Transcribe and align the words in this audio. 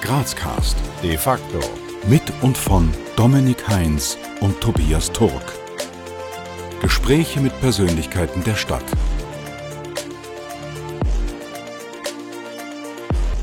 Grazcast 0.00 0.76
de 1.02 1.16
facto 1.16 1.60
mit 2.08 2.22
und 2.42 2.56
von 2.56 2.88
Dominik 3.16 3.68
Heinz 3.68 4.16
und 4.40 4.60
Tobias 4.60 5.10
Turk. 5.12 5.52
Gespräche 6.80 7.40
mit 7.40 7.58
Persönlichkeiten 7.60 8.44
der 8.44 8.54
Stadt. 8.54 8.84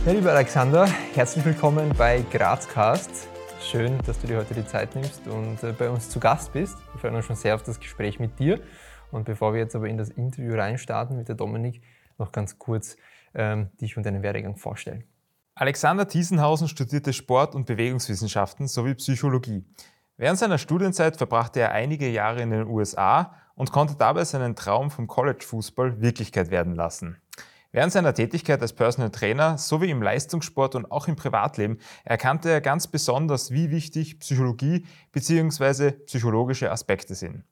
Ja, 0.06 0.12
lieber 0.14 0.32
Alexander, 0.32 0.88
herzlich 1.14 1.44
willkommen 1.44 1.92
bei 1.98 2.24
Grazcast. 2.32 3.28
Schön, 3.62 3.98
dass 4.06 4.20
du 4.20 4.28
dir 4.28 4.38
heute 4.38 4.54
die 4.54 4.66
Zeit 4.66 4.96
nimmst 4.96 5.28
und 5.28 5.62
äh, 5.62 5.74
bei 5.74 5.90
uns 5.90 6.10
zu 6.10 6.20
Gast 6.20 6.54
bist. 6.54 6.78
Wir 6.94 7.00
freuen 7.02 7.16
uns 7.16 7.26
schon 7.26 7.36
sehr 7.36 7.56
auf 7.56 7.64
das 7.64 7.80
Gespräch 7.80 8.20
mit 8.20 8.40
dir. 8.40 8.62
Und 9.12 9.26
bevor 9.26 9.54
wir 9.54 9.60
jetzt 9.60 9.76
aber 9.76 9.88
in 9.88 9.98
das 9.98 10.10
Interview 10.10 10.56
reinstarten 10.56 11.18
mit 11.18 11.28
der 11.28 11.36
Dominik, 11.36 11.82
noch 12.18 12.32
ganz 12.32 12.58
kurz 12.58 12.96
ähm, 13.34 13.70
dich 13.82 13.98
und 13.98 14.06
deinen 14.06 14.24
Werdegang 14.24 14.56
vorstellen. 14.56 15.04
Alexander 15.58 16.06
Thiesenhausen 16.06 16.68
studierte 16.68 17.14
Sport- 17.14 17.56
und 17.56 17.66
Bewegungswissenschaften 17.66 18.68
sowie 18.68 18.94
Psychologie. 18.96 19.64
Während 20.18 20.38
seiner 20.38 20.58
Studienzeit 20.58 21.16
verbrachte 21.16 21.62
er 21.62 21.72
einige 21.72 22.10
Jahre 22.10 22.42
in 22.42 22.50
den 22.50 22.68
USA 22.68 23.34
und 23.56 23.72
konnte 23.72 23.96
dabei 23.96 24.26
seinen 24.26 24.58
Traum 24.58 24.92
vom 24.92 25.08
College-Fußball 25.08 26.02
Wirklichkeit 26.02 26.52
werden 26.52 26.76
lassen. 26.76 27.16
Während 27.72 27.94
seiner 27.94 28.14
Tätigkeit 28.14 28.62
als 28.62 28.74
Personal 28.74 29.12
Trainer 29.12 29.58
sowie 29.58 29.92
im 29.92 30.02
Leistungssport 30.02 30.76
und 30.76 30.92
auch 30.92 31.08
im 31.08 31.16
Privatleben 31.16 31.78
erkannte 32.04 32.50
er 32.50 32.60
ganz 32.60 32.88
besonders, 32.88 33.52
wie 33.52 33.72
wichtig 33.72 34.20
Psychologie 34.20 34.86
bzw. 35.14 35.92
psychologische 35.92 36.70
Aspekte 36.70 37.16
sind. 37.16 37.46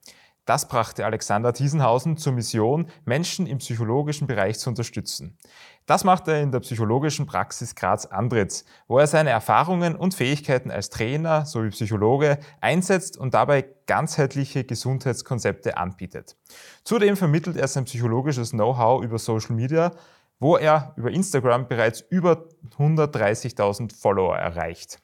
Das 0.46 0.68
brachte 0.68 1.06
Alexander 1.06 1.54
Thiesenhausen 1.54 2.18
zur 2.18 2.34
Mission, 2.34 2.88
Menschen 3.06 3.48
im 3.48 3.60
psychologischen 3.60 4.28
Bereich 4.28 4.60
zu 4.60 4.70
unterstützen. 4.70 5.38
Das 5.86 6.04
macht 6.04 6.28
er 6.28 6.42
in 6.42 6.52
der 6.52 6.60
psychologischen 6.60 7.26
Praxis 7.26 7.76
Graz 7.76 8.06
Andritz, 8.06 8.66
wo 8.88 9.00
er 9.00 9.08
seine 9.08 9.30
Erfahrungen 9.30 9.96
und 9.96 10.14
Fähigkeiten 10.14 10.70
als 10.70 10.90
Trainer 10.90 11.46
sowie 11.46 11.70
Psychologe 11.70 12.40
einsetzt 12.60 13.18
und 13.18 13.34
dabei 13.34 13.66
ganzheitliche 13.88 14.66
Gesundheitskonzepte 14.66 15.77
anbietet. 15.77 16.35
Zudem 16.84 17.16
vermittelt 17.16 17.55
er 17.55 17.68
sein 17.70 17.85
psychologisches 17.85 18.52
Know-how 18.52 19.02
über 19.02 19.20
Social 19.20 19.55
Media, 19.55 19.91
wo 20.40 20.57
er 20.57 20.94
über 20.98 21.12
Instagram 21.12 21.70
bereits 21.70 22.02
über 22.10 22.50
130.000 22.78 23.98
Follower 23.98 24.35
erreicht. 24.35 25.00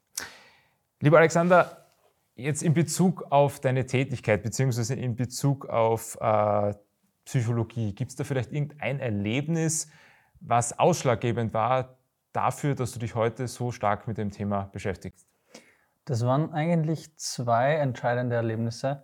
Lieber 0.99 1.19
Alexander, 1.19 1.78
Jetzt 2.39 2.63
in 2.63 2.73
Bezug 2.73 3.25
auf 3.31 3.59
deine 3.59 3.85
Tätigkeit 3.85 4.43
beziehungsweise 4.43 4.95
in 4.95 5.17
Bezug 5.17 5.67
auf 5.67 6.17
äh, 6.21 6.73
Psychologie, 7.25 7.93
gibt 7.93 8.11
es 8.11 8.15
da 8.15 8.23
vielleicht 8.23 8.53
irgendein 8.53 9.01
Erlebnis, 9.01 9.89
was 10.39 10.79
ausschlaggebend 10.79 11.53
war 11.53 11.97
dafür, 12.31 12.75
dass 12.75 12.93
du 12.93 12.99
dich 12.99 13.13
heute 13.13 13.45
so 13.49 13.73
stark 13.73 14.07
mit 14.07 14.17
dem 14.17 14.31
Thema 14.31 14.69
beschäftigst? 14.71 15.27
Das 16.05 16.25
waren 16.25 16.53
eigentlich 16.53 17.13
zwei 17.17 17.73
entscheidende 17.73 18.37
Erlebnisse. 18.37 19.03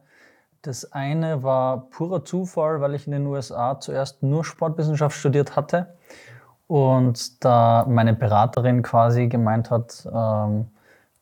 Das 0.62 0.94
eine 0.94 1.44
war 1.44 1.90
purer 1.90 2.24
Zufall, 2.24 2.80
weil 2.80 2.96
ich 2.96 3.06
in 3.06 3.12
den 3.12 3.28
USA 3.28 3.82
zuerst 3.82 4.24
nur 4.24 4.46
Sportwissenschaft 4.46 5.18
studiert 5.18 5.58
hatte 5.58 5.98
und 6.68 7.44
da 7.44 7.86
meine 7.90 8.14
Beraterin 8.14 8.82
quasi 8.82 9.28
gemeint 9.28 9.72
hat, 9.72 10.08
ähm, 10.10 10.68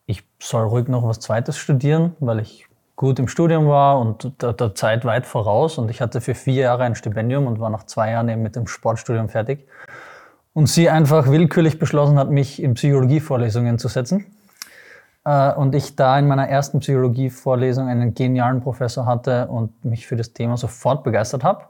ich 0.06 0.24
soll 0.40 0.66
ruhig 0.66 0.88
noch 0.88 1.06
was 1.06 1.20
Zweites 1.20 1.56
studieren, 1.56 2.14
weil 2.20 2.40
ich 2.40 2.66
gut 2.96 3.18
im 3.18 3.28
Studium 3.28 3.68
war 3.68 3.98
und 3.98 4.40
der, 4.42 4.52
der, 4.52 4.74
Zeit 4.74 5.04
weit 5.04 5.26
voraus. 5.26 5.78
Und 5.78 5.90
ich 5.90 6.00
hatte 6.00 6.20
für 6.20 6.34
vier 6.34 6.62
Jahre 6.62 6.84
ein 6.84 6.94
Stipendium 6.94 7.46
und 7.46 7.60
war 7.60 7.70
nach 7.70 7.84
zwei 7.84 8.10
Jahren 8.10 8.28
eben 8.28 8.42
mit 8.42 8.56
dem 8.56 8.66
Sportstudium 8.66 9.28
fertig. 9.28 9.66
Und 10.52 10.68
sie 10.68 10.88
einfach 10.88 11.28
willkürlich 11.28 11.78
beschlossen 11.78 12.18
hat, 12.18 12.30
mich 12.30 12.62
in 12.62 12.74
Psychologievorlesungen 12.74 13.78
zu 13.78 13.88
setzen. 13.88 14.26
Äh, 15.24 15.52
und 15.54 15.74
ich 15.74 15.96
da 15.96 16.18
in 16.18 16.28
meiner 16.28 16.48
ersten 16.48 16.80
Psychologievorlesung 16.80 17.88
einen 17.88 18.14
genialen 18.14 18.60
Professor 18.60 19.06
hatte 19.06 19.48
und 19.48 19.84
mich 19.84 20.06
für 20.06 20.16
das 20.16 20.32
Thema 20.32 20.56
sofort 20.56 21.02
begeistert 21.02 21.42
habe. 21.42 21.64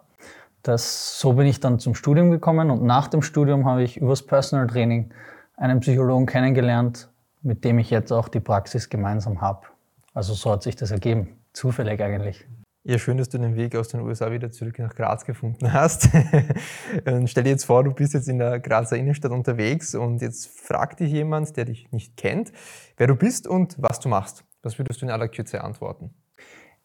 Das, 0.63 1.19
so 1.19 1.35
bin 1.35 1.47
ich 1.47 1.61
dann 1.61 1.79
zum 1.79 1.95
Studium 1.95 2.31
gekommen 2.31 2.71
und 2.71 2.83
nach 2.83 3.09
dem 3.09 3.23
Studium 3.23 3.67
habe 3.67 3.83
ich 3.83 3.99
übers 3.99 4.23
Personal 4.23 4.67
Training 4.67 5.11
einen 5.57 5.81
Psychologen 5.81 6.27
kennengelernt, 6.27 7.09
mit 7.45 7.65
dem 7.65 7.79
ich 7.79 7.91
jetzt 7.91 8.13
auch 8.13 8.29
die 8.29 8.41
Praxis 8.41 8.89
gemeinsam 8.89 9.41
habe. 9.41 9.67
Also 10.15 10.35
so 10.35 10.51
hat 10.51 10.63
sich 10.63 10.77
das 10.77 10.91
ergeben. 10.91 11.37
Zufällig 11.53 12.03
eigentlich. 12.03 12.47
Ja, 12.87 12.99
schön, 12.99 13.17
dass 13.17 13.31
du 13.31 13.39
den 13.39 13.57
Weg 13.57 13.77
aus 13.77 13.89
den 13.89 14.01
USA 14.01 14.31
wieder 14.31 14.51
zurück 14.51 14.79
nach 14.79 14.95
Graz 14.95 15.25
gefunden 15.25 15.73
hast. 15.73 16.11
und 17.07 17.29
stell 17.31 17.45
dir 17.45 17.51
jetzt 17.51 17.65
vor, 17.65 17.83
du 17.83 17.93
bist 17.93 18.13
jetzt 18.13 18.29
in 18.29 18.39
der 18.39 18.61
Grazer 18.61 18.97
Innenstadt 18.97 19.33
unterwegs 19.33 19.95
und 19.95 20.21
jetzt 20.21 20.49
fragt 20.49 21.01
dich 21.01 21.11
jemand, 21.11 21.57
der 21.57 21.65
dich 21.65 21.91
nicht 21.93 22.17
kennt, 22.17 22.53
wer 22.97 23.07
du 23.07 23.17
bist 23.17 23.47
und 23.47 23.77
was 23.79 24.01
du 24.01 24.09
machst. 24.09 24.45
Was 24.63 24.79
würdest 24.79 25.01
du 25.01 25.07
in 25.07 25.13
aller 25.13 25.29
Kürze 25.29 25.65
antworten? 25.65 26.11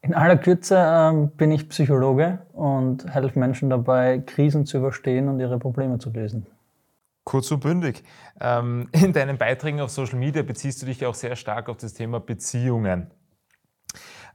In 0.01 0.13
aller 0.13 0.37
Kürze 0.37 0.77
ähm, 0.77 1.31
bin 1.31 1.51
ich 1.51 1.67
Psychologe 1.67 2.39
und 2.53 3.13
helfe 3.13 3.37
Menschen 3.37 3.69
dabei, 3.69 4.19
Krisen 4.19 4.65
zu 4.65 4.77
überstehen 4.77 5.27
und 5.27 5.41
ihre 5.41 5.59
Probleme 5.59 5.97
zu 5.97 6.09
lösen. 6.11 6.47
Kurz 7.29 7.51
und 7.51 7.59
bündig. 7.59 8.03
Ähm, 8.41 8.89
in 8.91 9.13
deinen 9.13 9.37
Beiträgen 9.37 9.81
auf 9.81 9.91
Social 9.91 10.17
Media 10.17 10.41
beziehst 10.41 10.81
du 10.81 10.87
dich 10.87 11.05
auch 11.05 11.13
sehr 11.13 11.35
stark 11.35 11.69
auf 11.69 11.77
das 11.77 11.93
Thema 11.93 12.19
Beziehungen. 12.19 13.11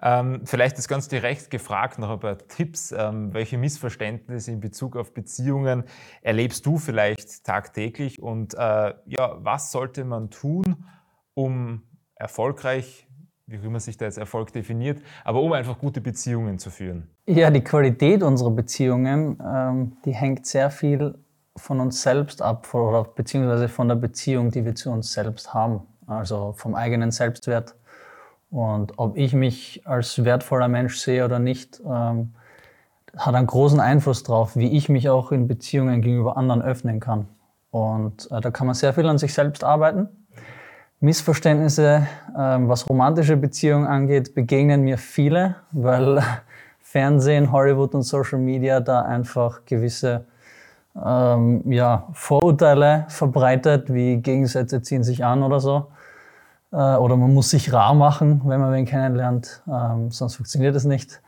Ähm, 0.01 0.43
vielleicht 0.45 0.79
ist 0.79 0.87
ganz 0.87 1.09
direkt 1.09 1.51
gefragt 1.51 1.99
noch 1.99 2.11
ein 2.11 2.21
paar 2.21 2.39
Tipps. 2.39 2.93
Ähm, 2.93 3.35
welche 3.35 3.59
Missverständnisse 3.59 4.53
in 4.53 4.61
Bezug 4.61 4.97
auf 4.97 5.13
Beziehungen 5.13 5.83
erlebst 6.23 6.65
du 6.67 6.79
vielleicht 6.79 7.43
tagtäglich 7.43 8.23
und 8.23 8.55
äh, 8.55 8.95
ja, 9.07 9.39
was 9.39 9.73
sollte 9.73 10.05
man 10.05 10.31
tun, 10.31 10.85
um 11.35 11.83
erfolgreich, 12.15 13.09
wie 13.47 13.59
auch 13.59 13.65
immer 13.65 13.81
sich 13.81 13.97
da 13.97 14.05
jetzt 14.05 14.19
Erfolg 14.19 14.53
definiert, 14.53 15.03
aber 15.25 15.43
um 15.43 15.53
einfach 15.53 15.79
gute 15.81 16.01
Beziehungen 16.01 16.61
zu 16.61 16.71
führen? 16.71 17.11
Ja, 17.27 17.51
die 17.51 17.65
Qualität 17.65 18.23
unserer 18.23 18.53
Beziehungen, 18.53 19.97
die 20.05 20.15
hängt 20.15 20.47
sehr 20.47 20.71
viel 20.71 21.24
von 21.57 21.81
uns 21.81 22.03
selbst 22.03 22.43
ab 22.43 22.73
oder 22.75 23.05
beziehungsweise 23.05 23.69
von 23.69 23.89
der 23.89 23.95
Beziehung, 23.95 24.51
die 24.51 24.65
wir 24.65 24.75
zu 24.75 24.91
uns 24.91 25.13
selbst 25.13 25.55
haben, 25.55 25.83
also 26.07 26.53
vom 26.57 26.75
eigenen 26.75 27.11
Selbstwert. 27.11 27.75
Und 28.51 28.99
ob 28.99 29.17
ich 29.17 29.33
mich 29.33 29.83
als 29.85 30.25
wertvoller 30.25 30.69
Mensch 30.69 30.99
sehe 30.99 31.25
oder 31.25 31.39
nicht, 31.39 31.81
ähm, 31.85 32.35
hat 33.17 33.35
einen 33.35 33.47
großen 33.47 33.81
Einfluss 33.81 34.23
darauf, 34.23 34.57
wie 34.57 34.77
ich 34.77 34.89
mich 34.89 35.09
auch 35.09 35.33
in 35.33 35.47
Beziehungen 35.47 36.03
gegenüber 36.03 36.37
anderen 36.37 36.63
öffnen 36.63 37.01
kann. 37.01 37.29
Und 37.71 38.31
äh, 38.31 38.41
da 38.41 38.51
kann 38.51 38.67
man 38.67 38.75
sehr 38.75 38.93
viel 38.93 39.07
an 39.09 39.19
sich 39.19 39.35
selbst 39.35 39.65
arbeiten. 39.65 40.09
Missverständnisse, 41.01 42.07
äh, 42.35 42.39
was 42.39 42.89
romantische 42.89 43.37
Beziehungen 43.37 43.87
angeht, 43.87 44.35
begegnen 44.35 44.83
mir 44.83 44.99
viele, 44.99 45.57
weil 45.73 46.23
Fernsehen, 46.81 47.51
Hollywood 47.51 47.95
und 47.95 48.03
Social 48.03 48.39
Media 48.39 48.81
da 48.81 49.03
einfach 49.03 49.65
gewisse 49.65 50.27
ähm, 51.03 51.63
ja, 51.73 52.09
Vorurteile 52.13 53.07
verbreitet, 53.09 53.93
wie 53.93 54.19
Gegensätze 54.19 54.83
ziehen 54.83 55.03
sich 55.03 55.25
an 55.25 55.43
oder 55.43 55.61
so. 55.61 55.87
Äh, 56.73 56.77
oder 56.77 57.17
man 57.17 57.33
muss 57.33 57.51
sich 57.51 57.73
rar 57.73 57.95
machen, 57.95 58.43
wenn 58.45 58.61
man 58.61 58.73
wen 58.73 58.85
kennenlernt, 58.85 59.63
ähm, 59.69 60.11
sonst 60.11 60.37
funktioniert 60.37 60.75
es 60.75 60.85
nicht. 60.85 61.21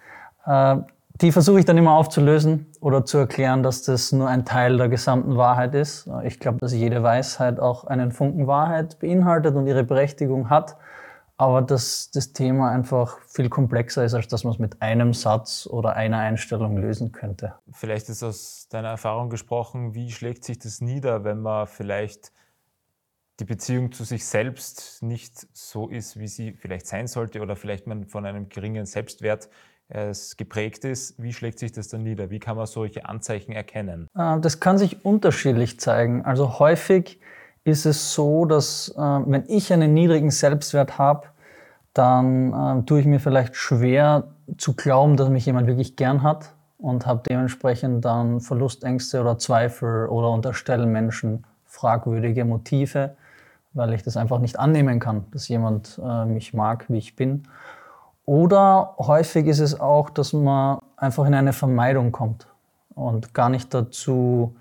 Äh, 0.44 0.76
die 1.20 1.32
versuche 1.32 1.58
ich 1.58 1.64
dann 1.64 1.78
immer 1.78 1.92
aufzulösen 1.92 2.66
oder 2.80 3.04
zu 3.06 3.16
erklären, 3.16 3.62
dass 3.62 3.82
das 3.82 4.12
nur 4.12 4.28
ein 4.28 4.44
Teil 4.44 4.76
der 4.76 4.88
gesamten 4.90 5.36
Wahrheit 5.38 5.74
ist. 5.74 6.10
Ich 6.24 6.38
glaube, 6.40 6.58
dass 6.58 6.74
jede 6.74 7.02
Weisheit 7.02 7.58
auch 7.58 7.84
einen 7.84 8.12
Funken 8.12 8.46
Wahrheit 8.46 8.98
beinhaltet 8.98 9.56
und 9.56 9.66
ihre 9.66 9.82
Berechtigung 9.82 10.50
hat 10.50 10.76
aber 11.38 11.60
dass 11.62 12.10
das 12.10 12.32
Thema 12.32 12.70
einfach 12.70 13.18
viel 13.28 13.48
komplexer 13.48 14.04
ist, 14.04 14.14
als 14.14 14.28
dass 14.28 14.44
man 14.44 14.54
es 14.54 14.58
mit 14.58 14.80
einem 14.80 15.12
Satz 15.12 15.66
oder 15.70 15.94
einer 15.94 16.18
Einstellung 16.18 16.78
lösen 16.78 17.12
könnte. 17.12 17.54
Vielleicht 17.72 18.08
ist 18.08 18.22
aus 18.22 18.68
deiner 18.70 18.88
Erfahrung 18.88 19.28
gesprochen, 19.28 19.94
wie 19.94 20.10
schlägt 20.10 20.44
sich 20.44 20.58
das 20.58 20.80
nieder, 20.80 21.24
wenn 21.24 21.40
man 21.40 21.66
vielleicht 21.66 22.32
die 23.38 23.44
Beziehung 23.44 23.92
zu 23.92 24.04
sich 24.04 24.24
selbst 24.24 25.02
nicht 25.02 25.46
so 25.52 25.88
ist, 25.88 26.18
wie 26.18 26.28
sie 26.28 26.52
vielleicht 26.52 26.86
sein 26.86 27.06
sollte 27.06 27.42
oder 27.42 27.54
vielleicht 27.54 27.86
man 27.86 28.06
von 28.06 28.24
einem 28.24 28.48
geringen 28.48 28.86
Selbstwert 28.86 29.50
äh, 29.88 30.14
geprägt 30.38 30.84
ist. 30.84 31.22
Wie 31.22 31.34
schlägt 31.34 31.58
sich 31.58 31.70
das 31.70 31.88
dann 31.88 32.02
nieder? 32.02 32.30
Wie 32.30 32.38
kann 32.38 32.56
man 32.56 32.66
solche 32.66 33.06
Anzeichen 33.06 33.52
erkennen? 33.52 34.08
Äh, 34.14 34.40
das 34.40 34.58
kann 34.58 34.78
sich 34.78 35.04
unterschiedlich 35.04 35.78
zeigen. 35.80 36.24
Also 36.24 36.58
häufig 36.58 37.20
ist 37.66 37.84
es 37.84 38.14
so, 38.14 38.44
dass 38.44 38.94
äh, 38.96 39.00
wenn 39.00 39.42
ich 39.48 39.72
einen 39.72 39.92
niedrigen 39.92 40.30
Selbstwert 40.30 40.98
habe, 40.98 41.26
dann 41.94 42.52
äh, 42.52 42.82
tue 42.84 43.00
ich 43.00 43.06
mir 43.06 43.18
vielleicht 43.18 43.56
schwer 43.56 44.28
zu 44.56 44.74
glauben, 44.74 45.16
dass 45.16 45.28
mich 45.30 45.46
jemand 45.46 45.66
wirklich 45.66 45.96
gern 45.96 46.22
hat 46.22 46.54
und 46.78 47.06
habe 47.06 47.22
dementsprechend 47.28 48.04
dann 48.04 48.40
Verlustängste 48.40 49.20
oder 49.20 49.36
Zweifel 49.38 50.06
oder 50.06 50.30
unterstelle 50.30 50.86
Menschen 50.86 51.42
fragwürdige 51.64 52.44
Motive, 52.44 53.16
weil 53.72 53.94
ich 53.94 54.04
das 54.04 54.16
einfach 54.16 54.38
nicht 54.38 54.60
annehmen 54.60 55.00
kann, 55.00 55.24
dass 55.32 55.48
jemand 55.48 56.00
äh, 56.00 56.24
mich 56.24 56.54
mag, 56.54 56.84
wie 56.86 56.98
ich 56.98 57.16
bin. 57.16 57.48
Oder 58.26 58.94
häufig 58.98 59.46
ist 59.46 59.58
es 59.58 59.80
auch, 59.80 60.08
dass 60.10 60.32
man 60.32 60.78
einfach 60.96 61.26
in 61.26 61.34
eine 61.34 61.52
Vermeidung 61.52 62.12
kommt 62.12 62.46
und 62.94 63.34
gar 63.34 63.48
nicht 63.48 63.74
dazu 63.74 64.54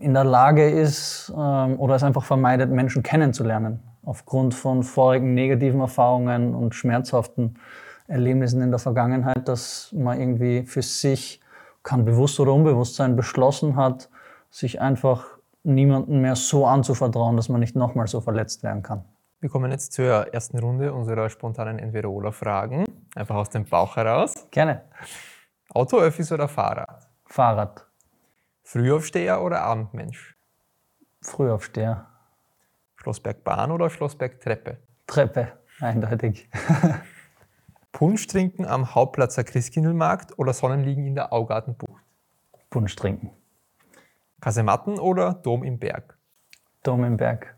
in 0.00 0.14
der 0.14 0.24
Lage 0.24 0.68
ist 0.68 1.32
ähm, 1.36 1.78
oder 1.78 1.94
es 1.94 2.02
einfach 2.02 2.24
vermeidet, 2.24 2.70
Menschen 2.70 3.02
kennenzulernen. 3.02 3.80
aufgrund 4.04 4.54
von 4.54 4.82
vorigen 4.82 5.34
negativen 5.34 5.80
Erfahrungen 5.80 6.54
und 6.54 6.74
schmerzhaften 6.74 7.58
Erlebnissen 8.08 8.60
in 8.62 8.70
der 8.70 8.78
Vergangenheit, 8.78 9.46
dass 9.46 9.92
man 9.96 10.18
irgendwie 10.18 10.64
für 10.64 10.82
sich, 10.82 11.40
kann 11.82 12.04
bewusst 12.04 12.40
oder 12.40 12.52
unbewusst 12.52 12.96
sein, 12.96 13.14
beschlossen 13.16 13.76
hat, 13.76 14.10
sich 14.50 14.80
einfach 14.80 15.26
niemandem 15.62 16.20
mehr 16.22 16.36
so 16.36 16.66
anzuvertrauen, 16.66 17.36
dass 17.36 17.48
man 17.48 17.60
nicht 17.60 17.76
nochmal 17.76 18.06
so 18.06 18.20
verletzt 18.20 18.62
werden 18.62 18.82
kann. 18.82 19.04
Wir 19.40 19.48
kommen 19.48 19.70
jetzt 19.70 19.92
zur 19.92 20.34
ersten 20.34 20.58
Runde 20.58 20.92
unserer 20.92 21.30
spontanen 21.30 21.78
Entweder-Oder-Fragen. 21.78 22.84
Einfach 23.14 23.36
aus 23.36 23.48
dem 23.48 23.64
Bauch 23.64 23.96
heraus. 23.96 24.46
Gerne. 24.50 24.82
Auto, 25.72 25.98
Öffis 25.98 26.30
oder 26.32 26.48
Fahrrad? 26.48 27.08
Fahrrad. 27.26 27.86
Frühaufsteher 28.72 29.42
oder 29.42 29.62
Abendmensch? 29.62 30.36
Frühaufsteher. 31.22 32.06
Schlossbergbahn 32.94 33.72
oder 33.72 33.90
Schlossbergtreppe? 33.90 34.78
Treppe, 35.08 35.58
eindeutig. 35.80 36.48
Punsch 37.92 38.28
trinken 38.28 38.64
am 38.64 38.94
Hauptplatzer 38.94 39.42
Christkindlmarkt 39.42 40.38
oder 40.38 40.52
Sonnenliegen 40.52 41.04
in 41.04 41.16
der 41.16 41.32
Augartenbucht? 41.32 42.00
Punsch 42.70 42.94
trinken. 42.94 43.32
Kasematten 44.40 45.00
oder 45.00 45.34
Dom 45.34 45.64
im 45.64 45.80
Berg? 45.80 46.16
Dom 46.84 47.02
im 47.02 47.16
Berg. 47.16 47.56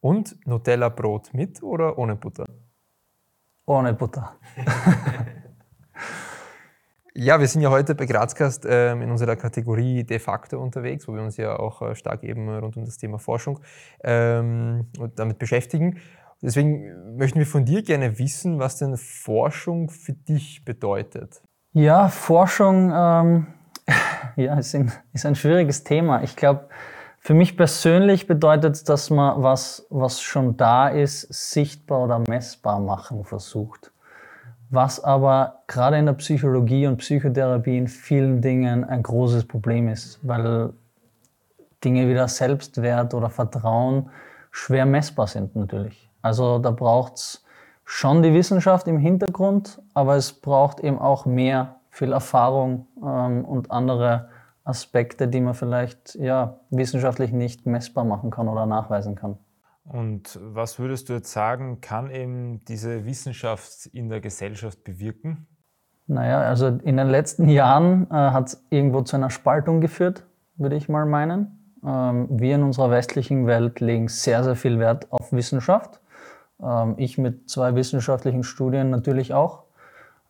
Und 0.00 0.36
Nutella-Brot 0.46 1.34
mit 1.34 1.60
oder 1.60 1.98
ohne 1.98 2.14
Butter? 2.14 2.46
Ohne 3.66 3.94
Butter. 3.94 4.36
ja, 7.14 7.40
wir 7.40 7.48
sind 7.48 7.62
ja 7.62 7.70
heute 7.70 7.94
bei 7.94 8.06
Grazcast 8.06 8.66
ähm, 8.68 9.02
in 9.02 9.10
unserer 9.10 9.36
Kategorie 9.36 10.04
de 10.04 10.18
facto 10.18 10.60
unterwegs, 10.60 11.08
wo 11.08 11.14
wir 11.14 11.22
uns 11.22 11.36
ja 11.36 11.58
auch 11.58 11.82
äh, 11.82 11.94
stark 11.94 12.22
eben 12.22 12.48
rund 12.48 12.76
um 12.76 12.84
das 12.84 12.98
Thema 12.98 13.18
Forschung 13.18 13.60
ähm, 14.04 14.86
und 14.98 15.18
damit 15.18 15.38
beschäftigen. 15.38 15.98
Deswegen 16.42 17.16
möchten 17.16 17.38
wir 17.38 17.46
von 17.46 17.64
dir 17.64 17.82
gerne 17.82 18.18
wissen, 18.18 18.58
was 18.58 18.78
denn 18.78 18.96
Forschung 18.96 19.90
für 19.90 20.12
dich 20.12 20.64
bedeutet. 20.64 21.42
Ja, 21.72 22.08
Forschung 22.08 22.92
ähm, 22.94 23.46
ja, 24.36 24.58
ist, 24.58 24.74
ein, 24.74 24.92
ist 25.12 25.26
ein 25.26 25.34
schwieriges 25.34 25.84
Thema. 25.84 26.22
Ich 26.22 26.36
glaube, 26.36 26.68
für 27.18 27.34
mich 27.34 27.56
persönlich 27.56 28.26
bedeutet 28.26 28.76
es, 28.76 28.84
dass 28.84 29.10
man 29.10 29.42
was, 29.42 29.86
was 29.90 30.22
schon 30.22 30.56
da 30.56 30.88
ist, 30.88 31.22
sichtbar 31.32 32.04
oder 32.04 32.18
messbar 32.18 32.80
machen 32.80 33.24
versucht. 33.24 33.92
Was 34.70 35.02
aber 35.02 35.62
gerade 35.66 35.98
in 35.98 36.06
der 36.06 36.12
Psychologie 36.12 36.86
und 36.86 36.98
Psychotherapie 36.98 37.76
in 37.76 37.88
vielen 37.88 38.40
Dingen 38.40 38.84
ein 38.84 39.02
großes 39.02 39.46
Problem 39.46 39.88
ist, 39.88 40.20
weil 40.22 40.72
Dinge 41.82 42.08
wie 42.08 42.14
der 42.14 42.28
Selbstwert 42.28 43.12
oder 43.14 43.30
Vertrauen 43.30 44.10
schwer 44.52 44.86
messbar 44.86 45.26
sind 45.26 45.56
natürlich. 45.56 46.08
Also 46.22 46.60
da 46.60 46.70
braucht 46.70 47.14
es 47.14 47.44
schon 47.84 48.22
die 48.22 48.32
Wissenschaft 48.32 48.86
im 48.86 48.98
Hintergrund, 48.98 49.82
aber 49.94 50.14
es 50.14 50.32
braucht 50.32 50.80
eben 50.80 51.00
auch 51.00 51.26
mehr, 51.26 51.76
viel 51.90 52.12
Erfahrung 52.12 52.86
ähm, 53.02 53.44
und 53.44 53.72
andere 53.72 54.28
Aspekte, 54.62 55.26
die 55.26 55.40
man 55.40 55.54
vielleicht 55.54 56.14
ja, 56.14 56.60
wissenschaftlich 56.70 57.32
nicht 57.32 57.66
messbar 57.66 58.04
machen 58.04 58.30
kann 58.30 58.48
oder 58.48 58.66
nachweisen 58.66 59.16
kann. 59.16 59.36
Und 59.92 60.38
was 60.40 60.78
würdest 60.78 61.08
du 61.08 61.14
jetzt 61.14 61.32
sagen, 61.32 61.80
kann 61.80 62.12
eben 62.12 62.64
diese 62.66 63.06
Wissenschaft 63.06 63.86
in 63.86 64.08
der 64.08 64.20
Gesellschaft 64.20 64.84
bewirken? 64.84 65.48
Naja, 66.06 66.42
also 66.42 66.68
in 66.68 66.96
den 66.96 67.08
letzten 67.08 67.48
Jahren 67.48 68.06
äh, 68.08 68.14
hat 68.14 68.48
es 68.48 68.66
irgendwo 68.70 69.02
zu 69.02 69.16
einer 69.16 69.30
Spaltung 69.30 69.80
geführt, 69.80 70.26
würde 70.54 70.76
ich 70.76 70.88
mal 70.88 71.06
meinen. 71.06 71.74
Ähm, 71.84 72.28
wir 72.30 72.54
in 72.54 72.62
unserer 72.62 72.92
westlichen 72.92 73.48
Welt 73.48 73.80
legen 73.80 74.06
sehr, 74.06 74.44
sehr 74.44 74.54
viel 74.54 74.78
Wert 74.78 75.10
auf 75.10 75.32
Wissenschaft. 75.32 76.00
Ähm, 76.62 76.94
ich 76.96 77.18
mit 77.18 77.50
zwei 77.50 77.74
wissenschaftlichen 77.74 78.44
Studien 78.44 78.90
natürlich 78.90 79.34
auch. 79.34 79.64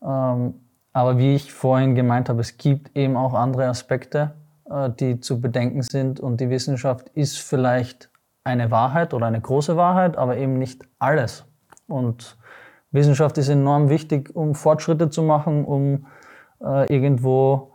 Ähm, 0.02 0.54
aber 0.94 1.18
wie 1.18 1.34
ich 1.34 1.52
vorhin 1.52 1.94
gemeint 1.94 2.30
habe, 2.30 2.40
es 2.40 2.56
gibt 2.56 2.96
eben 2.96 3.14
auch 3.18 3.34
andere 3.34 3.66
Aspekte, 3.68 4.32
äh, 4.70 4.88
die 4.88 5.20
zu 5.20 5.38
bedenken 5.38 5.82
sind. 5.82 6.18
Und 6.18 6.40
die 6.40 6.48
Wissenschaft 6.48 7.10
ist 7.10 7.38
vielleicht 7.38 8.09
eine 8.50 8.70
Wahrheit 8.70 9.14
oder 9.14 9.26
eine 9.26 9.40
große 9.40 9.76
Wahrheit, 9.76 10.16
aber 10.16 10.36
eben 10.36 10.58
nicht 10.58 10.82
alles. 10.98 11.46
Und 11.86 12.36
Wissenschaft 12.90 13.38
ist 13.38 13.48
enorm 13.48 13.88
wichtig, 13.88 14.34
um 14.34 14.54
Fortschritte 14.54 15.10
zu 15.10 15.22
machen, 15.22 15.64
um 15.64 16.06
äh, 16.62 16.92
irgendwo 16.92 17.72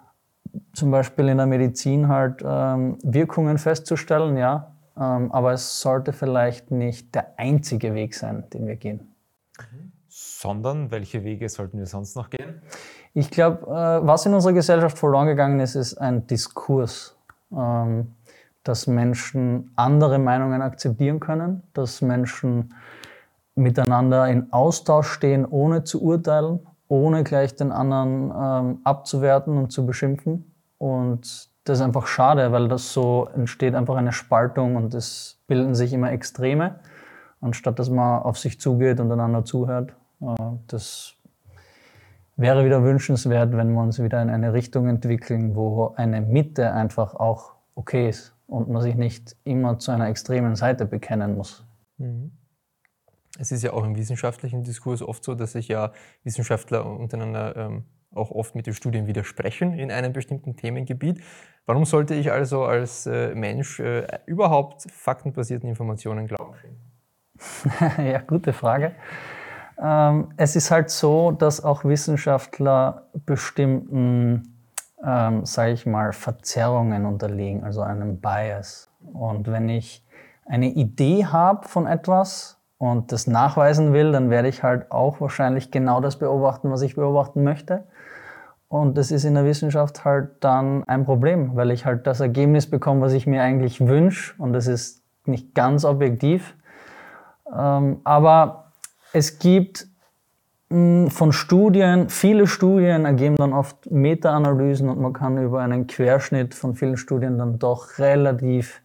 zum 0.74 0.92
Beispiel 0.92 1.28
in 1.30 1.38
der 1.38 1.48
Medizin 1.48 2.08
halt 2.08 2.44
ähm, 2.46 2.98
Wirkungen 3.04 3.58
festzustellen, 3.58 4.38
ja. 4.38 4.72
Ähm, 4.98 5.32
aber 5.32 5.52
es 5.52 5.82
sollte 5.82 6.14
vielleicht 6.14 6.72
nicht 6.72 7.14
der 7.16 7.38
einzige 7.38 7.94
Weg 7.94 8.16
sein, 8.16 8.46
den 8.54 8.68
wir 8.68 8.78
gehen. 8.78 9.16
Sondern 10.08 10.92
welche 10.92 11.24
Wege 11.24 11.50
sollten 11.50 11.78
wir 11.78 11.88
sonst 11.88 12.16
noch 12.16 12.30
gehen? 12.30 12.62
Ich 13.14 13.30
glaube, 13.30 13.66
äh, 13.68 14.08
was 14.08 14.26
in 14.26 14.34
unserer 14.34 14.54
Gesellschaft 14.54 14.98
verloren 14.98 15.28
gegangen 15.28 15.60
ist, 15.60 15.76
ist 15.76 15.96
ein 15.96 16.28
Diskurs, 16.28 17.18
ähm, 17.52 18.14
dass 18.66 18.88
Menschen 18.88 19.72
andere 19.76 20.18
Meinungen 20.18 20.62
akzeptieren 20.64 21.20
können, 21.20 21.62
dass 21.74 22.02
Menschen 22.02 22.74
miteinander 23.54 24.28
in 24.28 24.52
Austausch 24.52 25.08
stehen, 25.08 25.46
ohne 25.46 25.84
zu 25.84 26.02
urteilen, 26.02 26.60
ohne 26.88 27.24
gleich 27.24 27.56
den 27.56 27.72
anderen 27.72 28.34
ähm, 28.36 28.80
abzuwerten 28.84 29.56
und 29.58 29.72
zu 29.72 29.86
beschimpfen. 29.86 30.52
Und 30.80 31.50
das 31.64 31.78
ist 31.78 31.82
einfach 31.86 32.08
schade, 32.08 32.52
weil 32.52 32.68
das 32.68 32.92
so 32.92 33.30
entsteht 33.36 33.76
einfach 33.76 33.96
eine 33.96 34.12
Spaltung 34.12 34.76
und 34.76 34.96
es 34.96 35.40
bilden 35.48 35.76
sich 35.76 35.94
immer 35.94 36.12
Extreme, 36.12 36.80
anstatt 37.42 37.78
dass 37.78 37.92
man 37.92 38.24
auf 38.24 38.40
sich 38.40 38.60
zugeht 38.60 39.00
und 39.00 39.12
einander 39.12 39.46
zuhört. 39.46 39.94
Äh, 40.22 40.36
das 40.66 41.14
wäre 42.36 42.66
wieder 42.66 42.84
wünschenswert, 42.84 43.56
wenn 43.56 43.74
wir 43.74 43.82
uns 43.82 44.02
wieder 44.02 44.24
in 44.24 44.32
eine 44.32 44.54
Richtung 44.54 44.90
entwickeln, 44.90 45.56
wo 45.56 45.94
eine 45.98 46.20
Mitte 46.22 46.74
einfach 46.74 47.14
auch 47.14 47.54
okay 47.76 48.10
ist 48.10 48.35
und 48.48 48.70
man 48.70 48.82
sich 48.82 48.96
nicht 48.96 49.36
immer 49.44 49.80
zu 49.80 49.92
einer 49.92 50.08
extremen 50.08 50.56
Seite 50.56 50.86
bekennen 50.86 51.36
muss. 51.36 51.66
Mhm. 51.98 52.32
Es 53.38 53.52
ist 53.52 53.64
ja 53.64 53.74
auch 53.74 53.84
im 53.84 53.98
wissenschaftlichen 53.98 54.64
Diskurs 54.64 55.02
oft 55.02 55.24
so, 55.24 55.36
dass 55.36 55.54
sich 55.54 55.68
ja 55.68 55.92
Wissenschaftler 56.24 56.86
untereinander 56.86 57.56
ähm, 57.58 57.84
auch 58.14 58.32
oft 58.32 58.56
mit 58.56 58.66
den 58.66 58.74
Studien 58.74 59.08
widersprechen 59.08 59.74
in 59.74 59.92
einem 59.92 60.14
bestimmten 60.14 60.56
Themengebiet. 60.56 61.22
Warum 61.66 61.86
sollte 61.86 62.16
ich 62.16 62.32
also 62.32 62.64
als 62.64 63.06
äh, 63.06 63.36
Mensch 63.36 63.80
äh, 63.80 64.08
überhaupt 64.26 64.90
faktenbasierten 64.90 65.68
Informationen 65.68 66.28
glauben? 66.28 66.56
ja, 67.98 68.20
gute 68.20 68.54
Frage. 68.54 68.94
Ähm, 69.82 70.30
es 70.38 70.56
ist 70.56 70.72
halt 70.72 70.90
so, 70.90 71.32
dass 71.32 71.64
auch 71.64 71.84
Wissenschaftler 71.84 73.10
bestimmten, 73.26 74.55
ähm, 75.06 75.46
sage 75.46 75.74
ich 75.74 75.86
mal, 75.86 76.14
Verzerrungen 76.14 77.06
unterliegen, 77.06 77.64
also 77.64 77.82
einem 77.82 78.20
Bias. 78.20 78.90
Und 79.14 79.52
wenn 79.52 79.70
ich 79.70 80.04
eine 80.46 80.68
Idee 80.68 81.26
habe 81.26 81.68
von 81.68 81.86
etwas 81.88 82.58
und 82.78 83.12
das 83.12 83.28
nachweisen 83.28 83.94
will, 83.94 84.12
dann 84.12 84.30
werde 84.30 84.48
ich 84.48 84.64
halt 84.64 84.92
auch 84.92 85.22
wahrscheinlich 85.22 85.72
genau 85.72 86.02
das 86.02 86.18
beobachten, 86.18 86.72
was 86.72 86.82
ich 86.82 86.96
beobachten 86.96 87.44
möchte. 87.44 87.84
Und 88.68 88.98
das 88.98 89.12
ist 89.12 89.26
in 89.26 89.36
der 89.36 89.46
Wissenschaft 89.46 90.06
halt 90.06 90.44
dann 90.44 90.84
ein 90.86 91.06
Problem, 91.06 91.56
weil 91.56 91.72
ich 91.72 91.86
halt 91.86 92.08
das 92.08 92.20
Ergebnis 92.20 92.70
bekomme, 92.70 93.02
was 93.02 93.14
ich 93.14 93.28
mir 93.28 93.42
eigentlich 93.42 93.86
wünsche. 93.86 94.34
Und 94.38 94.54
das 94.54 94.68
ist 94.68 95.04
nicht 95.26 95.54
ganz 95.54 95.86
objektiv. 95.86 96.56
Ähm, 97.56 98.02
aber 98.04 98.72
es 99.14 99.40
gibt 99.40 99.88
von 100.70 101.32
Studien, 101.32 102.10
viele 102.10 102.48
Studien 102.48 103.06
ergeben 103.06 103.36
dann 103.36 103.54
oft 103.54 103.90
Meta-Analysen 103.92 104.90
und 104.90 105.00
man 105.00 105.14
kann 105.14 105.38
über 105.38 105.62
einen 105.62 105.86
Querschnitt 105.86 106.56
von 106.56 106.76
vielen 106.76 106.98
Studien 106.98 107.38
dann 107.38 107.60
doch 107.60 108.00
relativ 108.00 108.82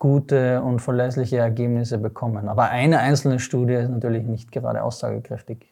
gute 0.00 0.60
und 0.62 0.80
verlässliche 0.80 1.38
Ergebnisse 1.38 1.98
bekommen. 1.98 2.48
Aber 2.48 2.70
eine 2.70 2.98
einzelne 2.98 3.38
Studie 3.38 3.74
ist 3.74 3.88
natürlich 3.88 4.24
nicht 4.24 4.50
gerade 4.50 4.82
aussagekräftig. 4.82 5.71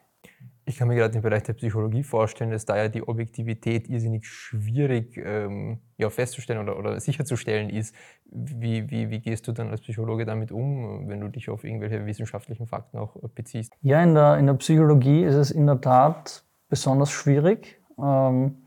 Ich 0.71 0.77
kann 0.77 0.87
mir 0.87 0.95
gerade 0.95 1.17
im 1.17 1.23
Bereich 1.23 1.43
der 1.43 1.55
Psychologie 1.55 2.05
vorstellen, 2.05 2.53
dass 2.53 2.65
da 2.65 2.77
ja 2.77 2.89
die 2.89 3.03
Objektivität 3.03 3.89
irrsinnig 3.89 4.25
schwierig 4.25 5.17
ähm, 5.17 5.81
ja, 5.99 6.09
festzustellen 6.11 6.61
oder, 6.61 6.79
oder 6.79 7.01
sicherzustellen 7.01 7.71
ist. 7.71 7.93
Wie, 8.25 8.89
wie, 8.89 9.11
wie 9.11 9.19
gehst 9.19 9.49
du 9.49 9.53
dann 9.53 9.69
als 9.69 9.81
Psychologe 9.81 10.25
damit 10.25 10.53
um, 10.53 11.09
wenn 11.09 11.21
du 11.21 11.27
dich 11.27 11.51
auf 11.51 11.65
irgendwelche 11.65 12.07
wissenschaftlichen 12.07 12.69
Fakten 12.69 12.99
auch 12.99 13.17
beziehst? 13.35 13.75
Ja, 13.83 14.01
in 14.01 14.15
der, 14.15 14.39
in 14.39 14.47
der 14.47 14.55
Psychologie 14.55 15.25
ist 15.25 15.35
es 15.35 15.51
in 15.51 15.67
der 15.67 15.81
Tat 15.81 16.45
besonders 16.69 17.11
schwierig. 17.11 17.81
Ähm, 17.99 18.59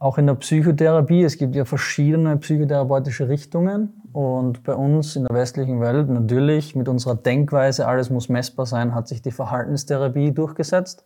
auch 0.00 0.16
in 0.16 0.26
der 0.26 0.34
Psychotherapie, 0.34 1.22
es 1.22 1.36
gibt 1.36 1.54
ja 1.54 1.66
verschiedene 1.66 2.38
psychotherapeutische 2.38 3.28
Richtungen 3.28 3.92
und 4.14 4.64
bei 4.64 4.74
uns 4.74 5.14
in 5.14 5.26
der 5.26 5.36
westlichen 5.36 5.82
Welt 5.82 6.08
natürlich 6.08 6.74
mit 6.74 6.88
unserer 6.88 7.16
Denkweise, 7.16 7.86
alles 7.86 8.08
muss 8.08 8.30
messbar 8.30 8.64
sein, 8.64 8.94
hat 8.94 9.08
sich 9.08 9.20
die 9.20 9.30
Verhaltenstherapie 9.30 10.32
durchgesetzt. 10.32 11.04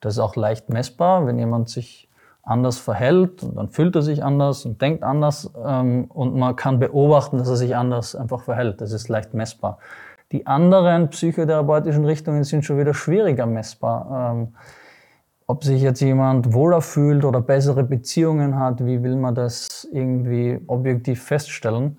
Das 0.00 0.14
ist 0.14 0.20
auch 0.20 0.36
leicht 0.36 0.70
messbar, 0.70 1.26
wenn 1.26 1.38
jemand 1.38 1.68
sich 1.68 2.08
anders 2.42 2.78
verhält 2.78 3.42
und 3.42 3.56
dann 3.56 3.68
fühlt 3.68 3.94
er 3.94 4.00
sich 4.00 4.24
anders 4.24 4.64
und 4.64 4.80
denkt 4.80 5.02
anders 5.02 5.50
ähm, 5.62 6.06
und 6.06 6.34
man 6.34 6.56
kann 6.56 6.78
beobachten, 6.78 7.36
dass 7.36 7.48
er 7.50 7.56
sich 7.56 7.76
anders 7.76 8.16
einfach 8.16 8.40
verhält. 8.40 8.80
Das 8.80 8.92
ist 8.92 9.10
leicht 9.10 9.34
messbar. 9.34 9.78
Die 10.32 10.46
anderen 10.46 11.10
psychotherapeutischen 11.10 12.06
Richtungen 12.06 12.44
sind 12.44 12.64
schon 12.64 12.78
wieder 12.78 12.94
schwieriger 12.94 13.44
messbar. 13.44 14.32
Ähm, 14.32 14.48
ob 15.50 15.64
sich 15.64 15.82
jetzt 15.82 16.00
jemand 16.00 16.52
wohler 16.52 16.80
fühlt 16.80 17.24
oder 17.24 17.40
bessere 17.40 17.82
Beziehungen 17.82 18.56
hat, 18.56 18.86
wie 18.86 19.02
will 19.02 19.16
man 19.16 19.34
das 19.34 19.88
irgendwie 19.90 20.60
objektiv 20.68 21.24
feststellen? 21.24 21.98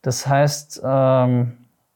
Das 0.00 0.28
heißt, 0.28 0.80
ähm, 0.84 1.54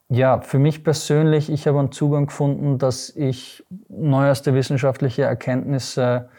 ja, 0.09 0.41
für 0.41 0.59
mich 0.59 0.83
persönlich, 0.83 1.53
ich 1.53 1.69
habe 1.69 1.79
einen 1.79 1.93
Zugang 1.93 2.27
gefunden, 2.27 2.79
dass 2.79 3.11
ich 3.11 3.65
neueste 3.89 4.55
wissenschaftliche 4.55 5.23
Erkenntnisse 5.23 6.31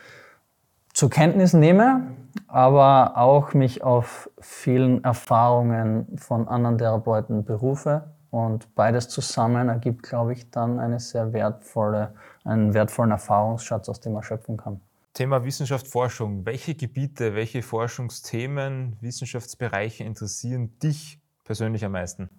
zur 0.94 1.10
Kenntnis 1.10 1.54
nehme, 1.54 2.08
aber 2.50 3.14
auch 3.16 3.54
mich 3.54 3.82
auf 3.82 4.30
vielen 4.42 5.06
Erfahrungen 5.06 6.18
von 6.18 6.50
anderen 6.50 6.78
Therapeuten 6.78 7.46
berufe. 7.46 8.12
Und 8.32 8.74
beides 8.76 9.10
zusammen 9.10 9.70
ergibt, 9.70 10.04
glaube 10.04 10.34
ich, 10.34 10.52
dann 10.52 10.80
eine 10.80 11.00
sehr 11.00 11.34
wertvolle 11.34 12.14
einen 12.50 12.74
wertvollen 12.74 13.12
Erfahrungsschatz, 13.12 13.90
aus 13.90 14.00
dem 14.00 14.14
man 14.14 14.24
schöpfen 14.24 14.58
kann. 14.58 14.82
Thema 15.14 15.44
Wissenschaft, 15.44 15.88
Forschung. 15.88 16.46
Welche 16.46 16.76
Gebiete, 16.76 17.36
welche 17.36 17.62
Forschungsthemen, 17.62 18.98
Wissenschaftsbereiche 19.02 20.04
interessieren 20.04 20.72
dich 20.82 21.20
persönlich 21.44 21.84
am 21.84 21.94
meisten? 21.94 22.30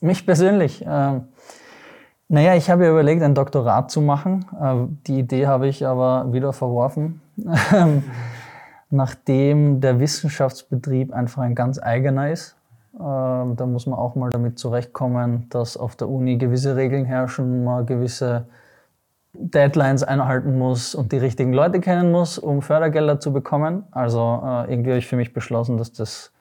Mich 0.00 0.24
persönlich? 0.26 0.82
Äh, 0.82 1.20
naja, 2.28 2.54
ich 2.54 2.70
habe 2.70 2.88
überlegt, 2.88 3.22
ein 3.22 3.34
Doktorat 3.34 3.90
zu 3.90 4.00
machen. 4.00 4.46
Äh, 4.60 4.86
die 5.06 5.20
Idee 5.20 5.46
habe 5.46 5.68
ich 5.68 5.86
aber 5.86 6.32
wieder 6.32 6.52
verworfen, 6.52 7.20
nachdem 8.90 9.80
der 9.80 9.98
Wissenschaftsbetrieb 10.00 11.12
einfach 11.12 11.42
ein 11.42 11.54
ganz 11.54 11.78
eigener 11.82 12.30
ist. 12.30 12.56
Äh, 13.02 13.56
da 13.56 13.66
muss 13.66 13.86
man 13.86 13.98
auch 13.98 14.14
mal 14.14 14.30
damit 14.30 14.58
zurechtkommen, 14.58 15.46
dass 15.50 15.76
auf 15.76 15.96
der 15.96 16.08
Uni 16.08 16.38
gewisse 16.38 16.76
Regeln 16.76 17.04
herrschen, 17.04 17.64
man 17.64 17.84
gewisse 17.84 18.46
Deadlines 19.34 20.04
einhalten 20.04 20.58
muss 20.58 20.94
und 20.94 21.10
die 21.10 21.18
richtigen 21.18 21.52
Leute 21.52 21.80
kennen 21.80 22.12
muss, 22.12 22.38
um 22.38 22.62
Fördergelder 22.62 23.18
zu 23.18 23.32
bekommen. 23.32 23.84
Also 23.90 24.42
äh, 24.44 24.70
irgendwie 24.72 24.90
habe 24.90 24.98
ich 24.98 25.08
für 25.08 25.16
mich 25.16 25.32
beschlossen, 25.32 25.78
dass 25.78 25.92
das 25.92 26.32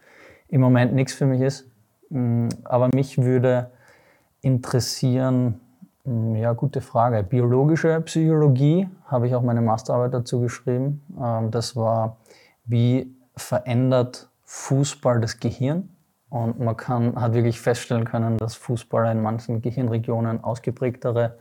im 0.49 0.61
Moment 0.61 0.93
nichts 0.93 1.13
für 1.13 1.25
mich 1.25 1.41
ist. 1.41 1.67
Mm, 2.09 2.49
aber 2.65 2.89
mich 2.93 3.17
würde 3.17 3.71
interessieren, 4.41 5.59
mm, 6.03 6.35
ja, 6.35 6.53
gute 6.53 6.81
Frage. 6.81 7.23
Biologische 7.23 8.01
Psychologie 8.01 8.87
habe 9.07 9.27
ich 9.27 9.33
auch 9.33 9.41
meine 9.41 9.61
Masterarbeit 9.61 10.13
dazu 10.13 10.41
geschrieben. 10.41 11.01
Ähm, 11.19 11.49
das 11.49 11.75
war, 11.75 12.17
wie 12.65 13.15
verändert 13.35 14.29
Fußball 14.43 15.21
das 15.21 15.39
Gehirn? 15.39 15.89
Und 16.31 16.61
man 16.61 16.77
kann, 16.77 17.19
hat 17.19 17.33
wirklich 17.33 17.59
feststellen 17.59 18.05
können, 18.05 18.37
dass 18.37 18.55
Fußballer 18.55 19.11
in 19.11 19.21
manchen 19.21 19.61
Gehirnregionen 19.61 20.41
ausgeprägtere 20.41 21.35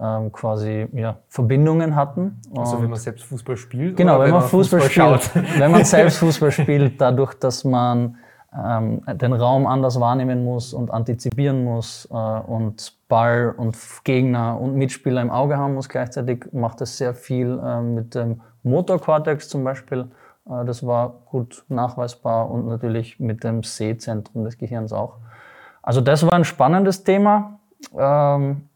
ähm, 0.00 0.30
quasi 0.30 0.86
ja, 0.92 1.16
Verbindungen 1.28 1.96
hatten. 1.96 2.40
Also 2.56 2.80
wenn 2.80 2.88
man 2.88 3.00
selbst 3.00 3.24
Fußball 3.24 3.56
spielt? 3.56 3.96
Genau, 3.96 4.20
wenn, 4.20 4.26
wenn, 4.26 4.34
man 4.34 4.42
Fußball, 4.42 4.80
Fußball 4.80 5.20
spielt. 5.20 5.58
wenn 5.58 5.70
man 5.72 5.84
selbst 5.84 6.18
Fußball 6.18 6.52
spielt, 6.52 7.00
dadurch, 7.00 7.34
dass 7.34 7.64
man 7.64 8.16
ähm, 8.56 9.02
den 9.12 9.32
Raum 9.32 9.66
anders 9.66 9.98
wahrnehmen 9.98 10.44
muss 10.44 10.72
und 10.72 10.92
antizipieren 10.92 11.64
muss 11.64 12.08
äh, 12.10 12.14
und 12.14 12.94
Ball 13.08 13.52
und 13.56 13.76
Gegner 14.04 14.60
und 14.60 14.76
Mitspieler 14.76 15.20
im 15.20 15.30
Auge 15.30 15.56
haben 15.56 15.74
muss 15.74 15.88
gleichzeitig, 15.88 16.46
macht 16.52 16.80
das 16.80 16.96
sehr 16.96 17.12
viel 17.12 17.60
äh, 17.62 17.80
mit 17.80 18.14
dem 18.14 18.40
Motorkortex 18.62 19.48
zum 19.48 19.64
Beispiel. 19.64 20.06
Äh, 20.48 20.64
das 20.64 20.86
war 20.86 21.22
gut 21.26 21.64
nachweisbar 21.68 22.50
und 22.50 22.66
natürlich 22.66 23.20
mit 23.20 23.44
dem 23.44 23.62
Sehzentrum 23.62 24.44
des 24.44 24.58
Gehirns 24.58 24.92
auch. 24.92 25.18
Also 25.82 26.00
das 26.00 26.22
war 26.24 26.34
ein 26.34 26.44
spannendes 26.44 27.04
Thema. 27.04 27.58
Ähm, 27.96 28.68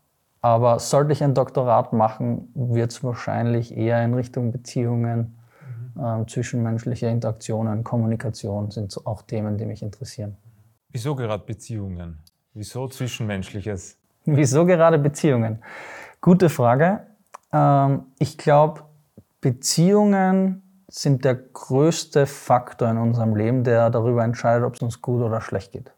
aber 0.46 0.78
sollte 0.78 1.12
ich 1.12 1.24
ein 1.24 1.34
Doktorat 1.34 1.92
machen, 1.92 2.52
wird 2.54 2.92
es 2.92 3.02
wahrscheinlich 3.02 3.76
eher 3.76 4.04
in 4.04 4.14
Richtung 4.14 4.52
Beziehungen, 4.52 5.36
mhm. 5.94 6.22
äh, 6.22 6.26
zwischenmenschliche 6.26 7.06
Interaktionen, 7.06 7.82
Kommunikation 7.82 8.70
sind 8.70 8.92
so 8.92 9.04
auch 9.06 9.22
Themen, 9.22 9.58
die 9.58 9.66
mich 9.66 9.82
interessieren. 9.82 10.36
Wieso 10.90 11.14
gerade 11.16 11.44
Beziehungen? 11.44 12.20
Wieso 12.54 12.86
Zwischenmenschliches? 12.86 13.98
Wieso 14.24 14.64
gerade 14.64 14.98
Beziehungen? 14.98 15.62
Gute 16.20 16.48
Frage. 16.48 17.06
Ähm, 17.52 18.04
ich 18.18 18.38
glaube, 18.38 18.82
Beziehungen 19.40 20.62
sind 20.88 21.24
der 21.24 21.34
größte 21.34 22.26
Faktor 22.26 22.88
in 22.90 22.98
unserem 22.98 23.34
Leben, 23.34 23.64
der 23.64 23.90
darüber 23.90 24.24
entscheidet, 24.24 24.64
ob 24.64 24.74
es 24.74 24.82
uns 24.82 25.02
gut 25.02 25.22
oder 25.22 25.40
schlecht 25.40 25.72
geht 25.72 25.92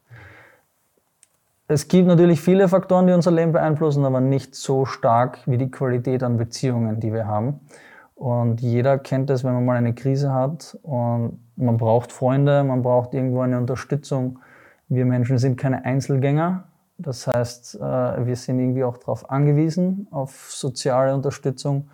es 1.70 1.86
gibt 1.86 2.08
natürlich 2.08 2.40
viele 2.40 2.66
Faktoren, 2.66 3.06
die 3.06 3.12
unser 3.12 3.30
Leben 3.30 3.52
beeinflussen, 3.52 4.06
aber 4.06 4.20
nicht 4.20 4.54
so 4.54 4.86
stark 4.86 5.40
wie 5.46 5.58
die 5.58 5.70
Qualität 5.70 6.22
an 6.22 6.38
Beziehungen, 6.38 6.98
die 6.98 7.12
wir 7.12 7.26
haben. 7.26 7.60
Und 8.14 8.62
jeder 8.62 8.98
kennt 8.98 9.28
es, 9.28 9.44
wenn 9.44 9.52
man 9.52 9.66
mal 9.66 9.76
eine 9.76 9.94
Krise 9.94 10.32
hat 10.32 10.78
und 10.82 11.38
man 11.56 11.76
braucht 11.76 12.10
Freunde, 12.10 12.64
man 12.64 12.82
braucht 12.82 13.12
irgendwo 13.12 13.42
eine 13.42 13.58
Unterstützung. 13.58 14.38
Wir 14.88 15.04
Menschen 15.04 15.36
sind 15.36 15.58
keine 15.58 15.84
Einzelgänger. 15.84 16.64
Das 16.96 17.26
heißt, 17.26 17.76
äh, 17.76 18.26
wir 18.26 18.34
sind 18.34 18.58
irgendwie 18.58 18.82
auch 18.82 18.96
darauf 18.96 19.30
angewiesen, 19.30 20.08
auf 20.10 20.50
soziale 20.50 21.14
Unterstützung. 21.14 21.90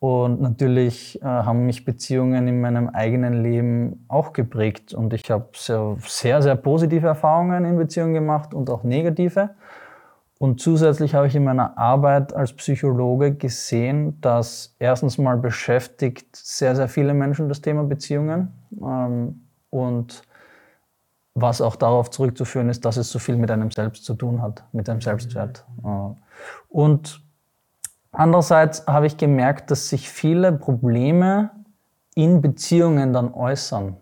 Und 0.00 0.40
natürlich 0.40 1.20
äh, 1.20 1.26
haben 1.26 1.66
mich 1.66 1.84
Beziehungen 1.84 2.48
in 2.48 2.62
meinem 2.62 2.88
eigenen 2.88 3.42
Leben 3.42 4.06
auch 4.08 4.32
geprägt. 4.32 4.94
Und 4.94 5.12
ich 5.12 5.30
habe 5.30 5.50
sehr, 5.52 5.96
sehr, 6.06 6.40
sehr 6.40 6.56
positive 6.56 7.06
Erfahrungen 7.06 7.66
in 7.66 7.76
Beziehungen 7.76 8.14
gemacht 8.14 8.54
und 8.54 8.70
auch 8.70 8.82
negative. 8.82 9.50
Und 10.38 10.58
zusätzlich 10.58 11.14
habe 11.14 11.26
ich 11.26 11.36
in 11.36 11.44
meiner 11.44 11.76
Arbeit 11.76 12.32
als 12.32 12.54
Psychologe 12.54 13.34
gesehen, 13.34 14.18
dass 14.22 14.74
erstens 14.78 15.18
mal 15.18 15.36
beschäftigt 15.36 16.34
sehr, 16.34 16.74
sehr 16.74 16.88
viele 16.88 17.12
Menschen 17.12 17.50
das 17.50 17.60
Thema 17.60 17.84
Beziehungen. 17.84 18.48
Ähm, 18.82 19.42
und 19.68 20.22
was 21.34 21.60
auch 21.60 21.76
darauf 21.76 22.10
zurückzuführen 22.10 22.70
ist, 22.70 22.86
dass 22.86 22.96
es 22.96 23.10
so 23.10 23.18
viel 23.18 23.36
mit 23.36 23.50
einem 23.50 23.70
selbst 23.70 24.06
zu 24.06 24.14
tun 24.14 24.40
hat, 24.40 24.64
mit 24.72 24.88
einem 24.88 25.02
Selbstwert. 25.02 25.66
Äh, 25.84 25.88
und 26.70 27.22
Andererseits 28.12 28.86
habe 28.86 29.06
ich 29.06 29.16
gemerkt, 29.16 29.70
dass 29.70 29.88
sich 29.88 30.10
viele 30.10 30.52
Probleme 30.52 31.50
in 32.14 32.40
Beziehungen 32.40 33.12
dann 33.12 33.32
äußern. 33.32 33.96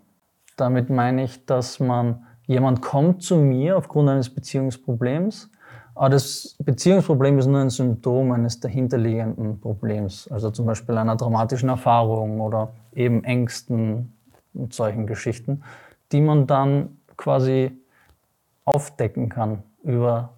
Damit 0.56 0.90
meine 0.90 1.24
ich, 1.24 1.44
dass 1.46 1.78
man, 1.78 2.26
jemand 2.46 2.80
kommt 2.82 3.22
zu 3.22 3.36
mir 3.36 3.76
aufgrund 3.76 4.08
eines 4.08 4.34
Beziehungsproblems, 4.34 5.50
aber 5.94 6.10
das 6.10 6.56
Beziehungsproblem 6.60 7.38
ist 7.38 7.46
nur 7.46 7.60
ein 7.60 7.70
Symptom 7.70 8.30
eines 8.32 8.60
dahinterliegenden 8.60 9.60
Problems, 9.60 10.28
also 10.30 10.50
zum 10.50 10.66
Beispiel 10.66 10.96
einer 10.96 11.16
dramatischen 11.16 11.68
Erfahrung 11.68 12.40
oder 12.40 12.72
eben 12.94 13.24
Ängsten 13.24 14.12
und 14.54 14.72
solchen 14.72 15.06
Geschichten, 15.06 15.64
die 16.12 16.20
man 16.20 16.46
dann 16.46 16.98
quasi 17.16 17.72
aufdecken 18.64 19.28
kann 19.28 19.64
über 19.82 20.37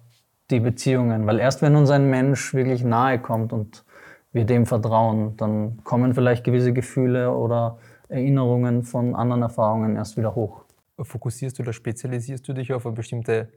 die 0.51 0.59
Beziehungen. 0.59 1.25
Weil 1.27 1.39
erst 1.39 1.61
wenn 1.61 1.75
uns 1.75 1.89
ein 1.89 2.09
Mensch 2.09 2.53
wirklich 2.53 2.83
nahe 2.83 3.19
kommt 3.19 3.53
und 3.53 3.83
wir 4.31 4.45
dem 4.45 4.65
vertrauen, 4.65 5.35
dann 5.37 5.83
kommen 5.83 6.13
vielleicht 6.13 6.43
gewisse 6.43 6.73
Gefühle 6.73 7.31
oder 7.31 7.77
Erinnerungen 8.09 8.83
von 8.83 9.15
anderen 9.15 9.41
Erfahrungen 9.41 9.95
erst 9.95 10.17
wieder 10.17 10.35
hoch. 10.35 10.65
Fokussierst 10.99 11.57
du 11.57 11.63
oder 11.63 11.73
spezialisierst 11.73 12.47
du 12.47 12.53
dich 12.53 12.73
auf 12.73 12.85
eine 12.85 12.95
bestimmte 12.95 13.49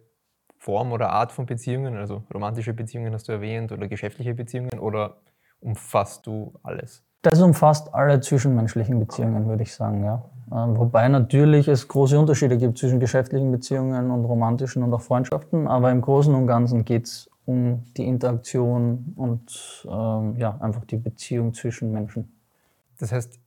Form 0.59 0.93
oder 0.93 1.11
Art 1.11 1.33
von 1.33 1.47
Beziehungen? 1.47 1.97
Also 1.97 2.23
romantische 2.33 2.73
Beziehungen 2.73 3.13
hast 3.13 3.29
du 3.29 3.33
erwähnt 3.33 3.71
oder 3.73 3.87
geschäftliche 3.89 4.35
Beziehungen 4.35 4.79
oder 4.79 5.19
umfasst 5.61 6.27
du 6.27 6.55
alles? 6.63 7.05
Das 7.23 7.41
umfasst 7.41 7.93
alle 7.95 8.21
zwischenmenschlichen 8.21 8.99
Beziehungen, 8.99 9.47
würde 9.49 9.63
ich 9.63 9.75
sagen, 9.75 10.05
ja. 10.05 10.25
Ähm, 10.55 10.79
wobei 10.79 11.09
natürlich 11.09 11.67
es 11.67 11.89
große 11.89 12.19
Unterschiede 12.19 12.57
gibt 12.57 12.79
zwischen 12.79 13.01
geschäftlichen 13.01 13.51
Beziehungen 13.51 14.13
und 14.13 14.25
romantischen 14.25 14.85
und 14.85 14.95
auch 14.95 15.01
Freundschaften, 15.01 15.67
aber 15.67 15.91
im 15.91 16.01
Großen 16.01 16.33
und 16.33 16.47
Ganzen 16.47 16.85
geht 16.85 17.07
es 17.07 17.29
um 17.45 17.83
die 17.97 18.07
Interaktion 18.07 19.15
und 19.17 19.85
ähm, 19.91 20.37
ja, 20.39 20.57
einfach 20.61 20.85
die 20.85 20.97
Beziehung 20.97 21.55
zwischen 21.55 21.91
Menschen. 21.93 22.33
Das 22.99 23.11
heißt, 23.11 23.39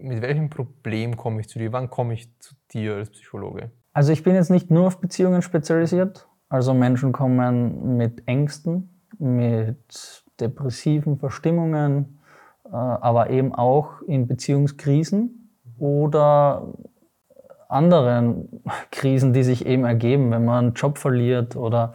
mit 0.00 0.22
welchem 0.22 0.48
Problem 0.48 1.16
komme 1.16 1.40
ich 1.40 1.48
zu 1.48 1.58
dir? 1.58 1.72
Wann 1.72 1.90
komme 1.90 2.14
ich 2.14 2.28
zu 2.38 2.54
dir 2.72 2.94
als 2.94 3.10
Psychologe? 3.10 3.72
Also 3.92 4.12
ich 4.12 4.22
bin 4.22 4.34
jetzt 4.34 4.50
nicht 4.50 4.70
nur 4.70 4.86
auf 4.86 5.00
Beziehungen 5.00 5.42
spezialisiert. 5.42 6.28
Also 6.48 6.72
Menschen 6.72 7.12
kommen 7.12 7.96
mit 7.96 8.28
Ängsten, 8.28 9.00
mit 9.18 10.24
depressiven 10.38 11.18
Verstimmungen, 11.18 12.20
äh, 12.64 12.70
aber 12.70 13.30
eben 13.30 13.52
auch 13.52 14.02
in 14.02 14.28
Beziehungskrisen 14.28 15.43
oder 15.78 16.68
anderen 17.68 18.62
Krisen, 18.90 19.32
die 19.32 19.42
sich 19.42 19.66
eben 19.66 19.84
ergeben, 19.84 20.30
wenn 20.30 20.44
man 20.44 20.66
einen 20.66 20.74
Job 20.74 20.98
verliert 20.98 21.56
oder 21.56 21.94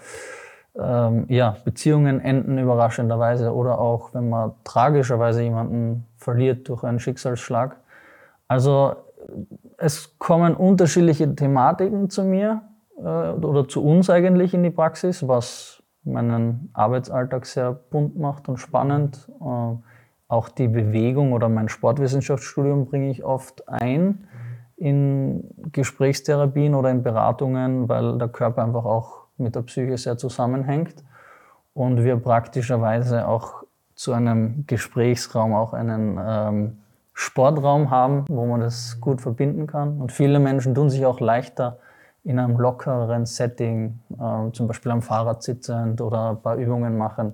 ähm, 0.78 1.26
ja, 1.30 1.58
Beziehungen 1.64 2.20
enden 2.20 2.58
überraschenderweise 2.58 3.54
oder 3.54 3.80
auch 3.80 4.14
wenn 4.14 4.30
man 4.30 4.54
tragischerweise 4.64 5.44
jemanden 5.44 6.06
verliert 6.18 6.68
durch 6.70 6.84
einen 6.84 7.00
Schicksalsschlag. 7.00 7.78
Also 8.48 8.96
es 9.78 10.18
kommen 10.20 10.56
unterschiedliche 10.56 11.34
Thematiken 11.36 12.10
zu 12.10 12.24
mir 12.24 12.62
äh, 12.98 13.02
oder 13.02 13.68
zu 13.68 13.84
uns 13.84 14.10
eigentlich 14.10 14.54
in 14.54 14.64
die 14.64 14.70
Praxis, 14.70 15.28
was 15.28 15.84
meinen 16.04 16.70
Arbeitsalltag 16.74 17.46
sehr 17.46 17.72
bunt 17.74 18.18
macht 18.18 18.50
und 18.50 18.58
spannend. 18.58 19.30
Äh, 19.42 19.76
auch 20.30 20.48
die 20.48 20.68
Bewegung 20.68 21.34
oder 21.34 21.50
mein 21.50 21.68
Sportwissenschaftsstudium 21.68 22.86
bringe 22.86 23.10
ich 23.10 23.26
oft 23.26 23.68
ein 23.68 24.28
in 24.78 25.44
Gesprächstherapien 25.74 26.76
oder 26.76 26.92
in 26.92 27.04
Beratungen, 27.04 27.90
weil 27.90 28.18
der 28.18 28.30
Körper 28.30 28.64
einfach 28.64 28.86
auch 28.86 29.24
mit 29.38 29.56
der 29.56 29.64
Psyche 29.64 29.98
sehr 29.98 30.18
zusammenhängt 30.18 31.04
und 31.74 32.04
wir 32.04 32.16
praktischerweise 32.16 33.28
auch 33.28 33.64
zu 33.96 34.14
einem 34.14 34.66
Gesprächsraum 34.68 35.54
auch 35.54 35.74
einen 35.74 36.18
ähm, 36.22 36.78
Sportraum 37.14 37.90
haben, 37.90 38.24
wo 38.30 38.46
man 38.46 38.62
das 38.62 39.02
gut 39.02 39.20
verbinden 39.20 39.68
kann. 39.68 40.00
Und 40.00 40.12
viele 40.14 40.40
Menschen 40.40 40.74
tun 40.74 40.90
sich 40.90 41.06
auch 41.06 41.20
leichter 41.20 41.80
in 42.24 42.40
einem 42.40 42.58
lockeren 42.58 43.26
Setting, 43.26 44.00
äh, 44.14 44.52
zum 44.54 44.68
Beispiel 44.68 44.92
am 44.92 45.02
Fahrrad 45.02 45.44
sitzend 45.44 46.00
oder 46.00 46.30
ein 46.30 46.42
paar 46.42 46.56
Übungen 46.56 46.98
machen, 46.98 47.34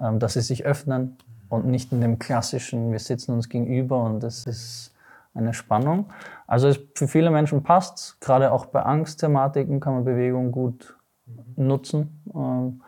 äh, 0.00 0.16
dass 0.16 0.34
sie 0.34 0.40
sich 0.40 0.64
öffnen 0.64 1.18
und 1.48 1.66
nicht 1.66 1.92
in 1.92 2.00
dem 2.00 2.18
klassischen, 2.18 2.92
wir 2.92 2.98
sitzen 2.98 3.32
uns 3.32 3.48
gegenüber 3.48 4.02
und 4.02 4.20
das 4.20 4.44
ist 4.46 4.94
eine 5.34 5.54
Spannung. 5.54 6.06
Also 6.46 6.68
es, 6.68 6.80
für 6.94 7.08
viele 7.08 7.30
Menschen 7.30 7.62
passt 7.62 8.20
gerade 8.20 8.52
auch 8.52 8.66
bei 8.66 8.82
Angstthematiken 8.82 9.80
kann 9.80 9.94
man 9.94 10.04
Bewegung 10.04 10.50
gut 10.50 10.96
nutzen. 11.56 12.22
Ähm, 12.34 12.82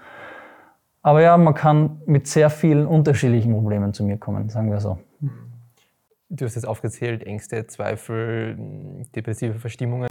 aber 1.03 1.23
ja, 1.23 1.37
man 1.37 1.55
kann 1.55 2.03
mit 2.07 2.27
sehr 2.27 2.50
vielen 2.50 2.87
unterschiedlichen 2.87 3.53
Problemen 3.53 3.95
zu 3.95 4.05
mir 4.05 4.19
kommen, 4.19 4.49
sagen 4.49 4.71
wir 4.71 4.81
so. 4.81 4.99
Du 6.31 6.45
hast 6.45 6.57
jetzt 6.57 6.69
aufgezählt, 6.69 7.25
Ängste, 7.25 7.67
Zweifel, 7.67 8.55
depressive 9.17 9.55
Verstimmungen. 9.55 10.09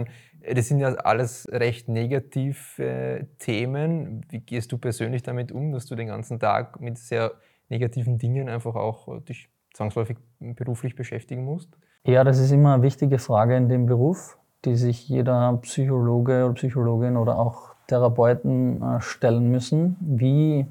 Das 0.52 0.66
sind 0.66 0.80
ja 0.80 0.88
alles 0.94 1.46
recht 1.52 1.88
negative 1.88 3.28
Themen. 3.38 4.26
Wie 4.28 4.40
gehst 4.40 4.72
du 4.72 4.78
persönlich 4.78 5.22
damit 5.22 5.52
um, 5.52 5.70
dass 5.70 5.86
du 5.86 5.94
den 5.94 6.08
ganzen 6.08 6.40
Tag 6.40 6.80
mit 6.80 6.98
sehr 6.98 7.32
negativen 7.68 8.18
Dingen 8.18 8.48
einfach 8.48 8.74
auch 8.74 9.20
dich 9.22 9.48
zwangsläufig 9.74 10.16
beruflich 10.40 10.96
beschäftigen 10.96 11.44
musst? 11.44 11.68
Ja, 12.04 12.24
das 12.24 12.38
ist 12.38 12.52
immer 12.52 12.74
eine 12.74 12.82
wichtige 12.82 13.18
Frage 13.18 13.56
in 13.56 13.68
dem 13.68 13.86
Beruf, 13.86 14.38
die 14.64 14.76
sich 14.76 15.08
jeder 15.08 15.58
Psychologe 15.62 16.44
oder 16.44 16.54
Psychologin 16.54 17.16
oder 17.16 17.38
auch 17.38 17.74
Therapeuten 17.86 18.82
äh, 18.82 19.00
stellen 19.00 19.50
müssen. 19.50 19.96
Wie, 20.00 20.66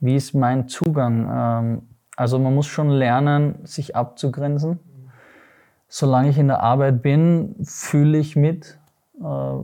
wie 0.00 0.16
ist 0.16 0.34
mein 0.34 0.68
Zugang? 0.68 1.28
Ähm, 1.30 1.82
also 2.16 2.38
man 2.38 2.54
muss 2.54 2.66
schon 2.66 2.90
lernen, 2.90 3.56
sich 3.64 3.96
abzugrenzen. 3.96 4.78
Solange 5.88 6.30
ich 6.30 6.38
in 6.38 6.48
der 6.48 6.60
Arbeit 6.60 7.02
bin, 7.02 7.56
fühle 7.62 8.18
ich 8.18 8.36
mit, 8.36 8.78
äh, 9.20 9.54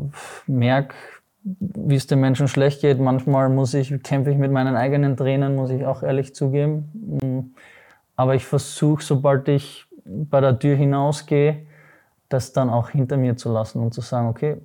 merke, 0.47 0.95
wie 1.43 1.95
es 1.95 2.07
den 2.07 2.21
Menschen 2.21 2.49
schlecht 2.49 2.83
geht. 2.83 3.01
Manchmal 3.01 3.49
muss 3.49 3.75
ich, 3.75 4.03
kämpfe 4.03 4.31
ich 4.31 4.39
mit 4.39 4.53
meinen 4.53 4.77
eigenen 4.77 5.17
Tränen, 5.17 5.57
muss 5.57 5.71
ich 5.71 5.87
auch 5.87 6.03
ehrlich 6.03 6.35
zugeben. 6.35 7.19
Mm. 7.23 7.55
Aber 8.17 8.35
ich 8.35 8.45
versuche, 8.45 9.03
sobald 9.03 9.49
ich 9.49 9.87
bei 10.05 10.41
der 10.41 10.59
Tür 10.59 10.77
hinausgehe, 10.77 11.67
das 12.29 12.53
dann 12.53 12.69
auch 12.69 12.91
hinter 12.91 13.17
mir 13.17 13.37
zu 13.37 13.51
lassen 13.51 13.81
und 13.81 13.95
zu 13.95 14.03
sagen, 14.03 14.29
okay, 14.29 14.59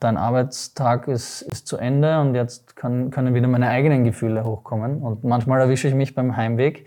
dein 0.00 0.16
Arbeitstag 0.16 1.06
ist, 1.08 1.42
ist 1.42 1.66
zu 1.66 1.76
Ende 1.76 2.20
und 2.20 2.34
jetzt 2.34 2.76
kann, 2.76 3.10
können 3.10 3.34
wieder 3.34 3.46
meine 3.46 3.68
eigenen 3.68 4.04
Gefühle 4.04 4.44
hochkommen. 4.44 5.02
Und 5.02 5.24
manchmal 5.24 5.60
erwische 5.60 5.88
ich 5.88 5.94
mich 5.94 6.14
beim 6.14 6.36
Heimweg, 6.36 6.86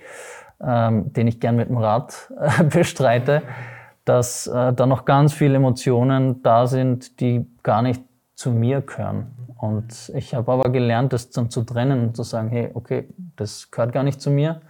ähm, 0.62 1.14
den 1.14 1.28
ich 1.28 1.40
gern 1.40 1.56
mit 1.56 1.70
dem 1.70 1.78
Rad 1.78 2.32
äh, 2.40 2.64
bestreite, 2.70 3.44
dass 4.06 4.48
äh, 4.48 4.74
da 4.74 4.86
noch 4.86 5.06
ganz 5.06 5.34
viele 5.34 5.56
Emotionen 5.56 6.42
da 6.44 6.68
sind, 6.68 7.20
die 7.20 7.48
gar 7.64 7.82
nicht 7.82 8.04
zu 8.44 8.52
mir 8.52 8.82
gehören. 8.82 9.28
Und 9.58 10.12
ich 10.14 10.36
habe 10.36 10.52
aber 10.52 10.70
gelernt, 10.70 11.14
das 11.14 11.30
dann 11.30 11.50
zu 11.50 11.64
trennen 11.64 12.02
und 12.02 12.16
zu 12.18 12.24
sagen, 12.24 12.50
hey, 12.50 12.72
okay, 12.74 13.08
das 13.38 13.72
gehört 13.72 13.94
gar 13.94 14.04
nicht 14.04 14.20
zu 14.20 14.32
mir. 14.32 14.62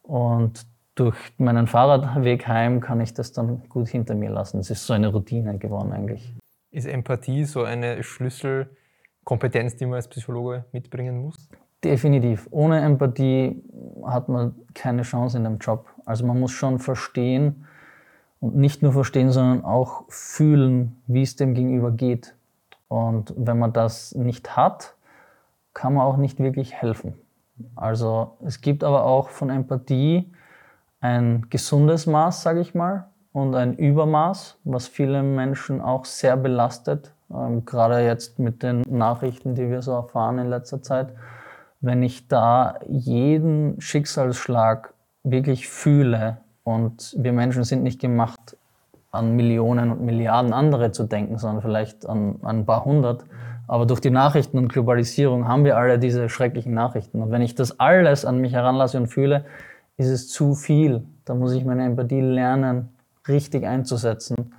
Und 0.00 0.66
durch 0.94 1.18
meinen 1.36 1.66
Fahrradweg 1.66 2.48
heim 2.48 2.80
kann 2.80 2.98
ich 3.02 3.12
das 3.12 3.32
dann 3.32 3.68
gut 3.68 3.88
hinter 3.88 4.14
mir 4.14 4.30
lassen. 4.30 4.58
Es 4.58 4.70
ist 4.70 4.86
so 4.86 4.94
eine 4.94 5.08
Routine 5.08 5.58
geworden 5.58 5.92
eigentlich. 5.92 6.34
Ist 6.70 6.86
Empathie 6.86 7.44
so 7.44 7.62
eine 7.64 8.02
Schlüsselkompetenz, 8.02 9.76
die 9.76 9.84
man 9.84 9.96
als 9.96 10.08
Psychologe 10.08 10.64
mitbringen 10.72 11.20
muss? 11.20 11.50
Definitiv. 11.84 12.48
Ohne 12.50 12.80
Empathie 12.80 13.62
hat 14.02 14.30
man 14.30 14.54
keine 14.72 15.02
Chance 15.02 15.36
in 15.36 15.44
dem 15.44 15.58
Job. 15.58 15.90
Also 16.06 16.24
man 16.26 16.40
muss 16.40 16.52
schon 16.52 16.78
verstehen 16.78 17.66
und 18.40 18.56
nicht 18.56 18.80
nur 18.80 18.92
verstehen, 18.92 19.30
sondern 19.30 19.62
auch 19.62 20.04
fühlen, 20.08 20.96
wie 21.06 21.20
es 21.20 21.36
dem 21.36 21.52
Gegenüber 21.52 21.90
geht. 21.90 22.34
Und 22.90 23.32
wenn 23.36 23.58
man 23.58 23.72
das 23.72 24.14
nicht 24.16 24.56
hat, 24.56 24.96
kann 25.74 25.94
man 25.94 26.04
auch 26.04 26.16
nicht 26.16 26.40
wirklich 26.40 26.74
helfen. 26.74 27.14
Also 27.76 28.36
es 28.44 28.60
gibt 28.60 28.82
aber 28.82 29.04
auch 29.04 29.28
von 29.28 29.48
Empathie 29.48 30.32
ein 31.00 31.46
gesundes 31.50 32.06
Maß, 32.06 32.42
sage 32.42 32.60
ich 32.60 32.74
mal 32.74 33.06
und 33.32 33.54
ein 33.54 33.74
Übermaß, 33.74 34.58
was 34.64 34.88
viele 34.88 35.22
Menschen 35.22 35.80
auch 35.80 36.04
sehr 36.04 36.36
belastet, 36.36 37.12
ähm, 37.32 37.64
gerade 37.64 38.04
jetzt 38.04 38.40
mit 38.40 38.64
den 38.64 38.82
Nachrichten, 38.88 39.54
die 39.54 39.70
wir 39.70 39.82
so 39.82 39.92
erfahren 39.92 40.38
in 40.38 40.48
letzter 40.48 40.82
Zeit. 40.82 41.14
Wenn 41.80 42.02
ich 42.02 42.26
da 42.26 42.80
jeden 42.88 43.80
Schicksalsschlag 43.80 44.92
wirklich 45.22 45.68
fühle 45.68 46.38
und 46.64 47.14
wir 47.16 47.32
Menschen 47.32 47.62
sind 47.62 47.84
nicht 47.84 48.00
gemacht, 48.00 48.56
an 49.10 49.34
Millionen 49.34 49.90
und 49.90 50.02
Milliarden 50.02 50.52
andere 50.52 50.92
zu 50.92 51.04
denken, 51.04 51.38
sondern 51.38 51.62
vielleicht 51.62 52.06
an, 52.06 52.36
an 52.42 52.60
ein 52.60 52.66
paar 52.66 52.84
hundert. 52.84 53.24
Aber 53.66 53.86
durch 53.86 54.00
die 54.00 54.10
Nachrichten 54.10 54.58
und 54.58 54.68
Globalisierung 54.68 55.46
haben 55.46 55.64
wir 55.64 55.76
alle 55.76 55.98
diese 55.98 56.28
schrecklichen 56.28 56.74
Nachrichten. 56.74 57.22
Und 57.22 57.30
wenn 57.30 57.42
ich 57.42 57.54
das 57.54 57.78
alles 57.78 58.24
an 58.24 58.40
mich 58.40 58.52
heranlasse 58.52 58.98
und 58.98 59.06
fühle, 59.06 59.44
ist 59.96 60.08
es 60.08 60.28
zu 60.28 60.54
viel. 60.54 61.04
Da 61.24 61.34
muss 61.34 61.52
ich 61.52 61.64
meine 61.64 61.84
Empathie 61.84 62.20
lernen, 62.20 62.88
richtig 63.28 63.64
einzusetzen. 63.64 64.54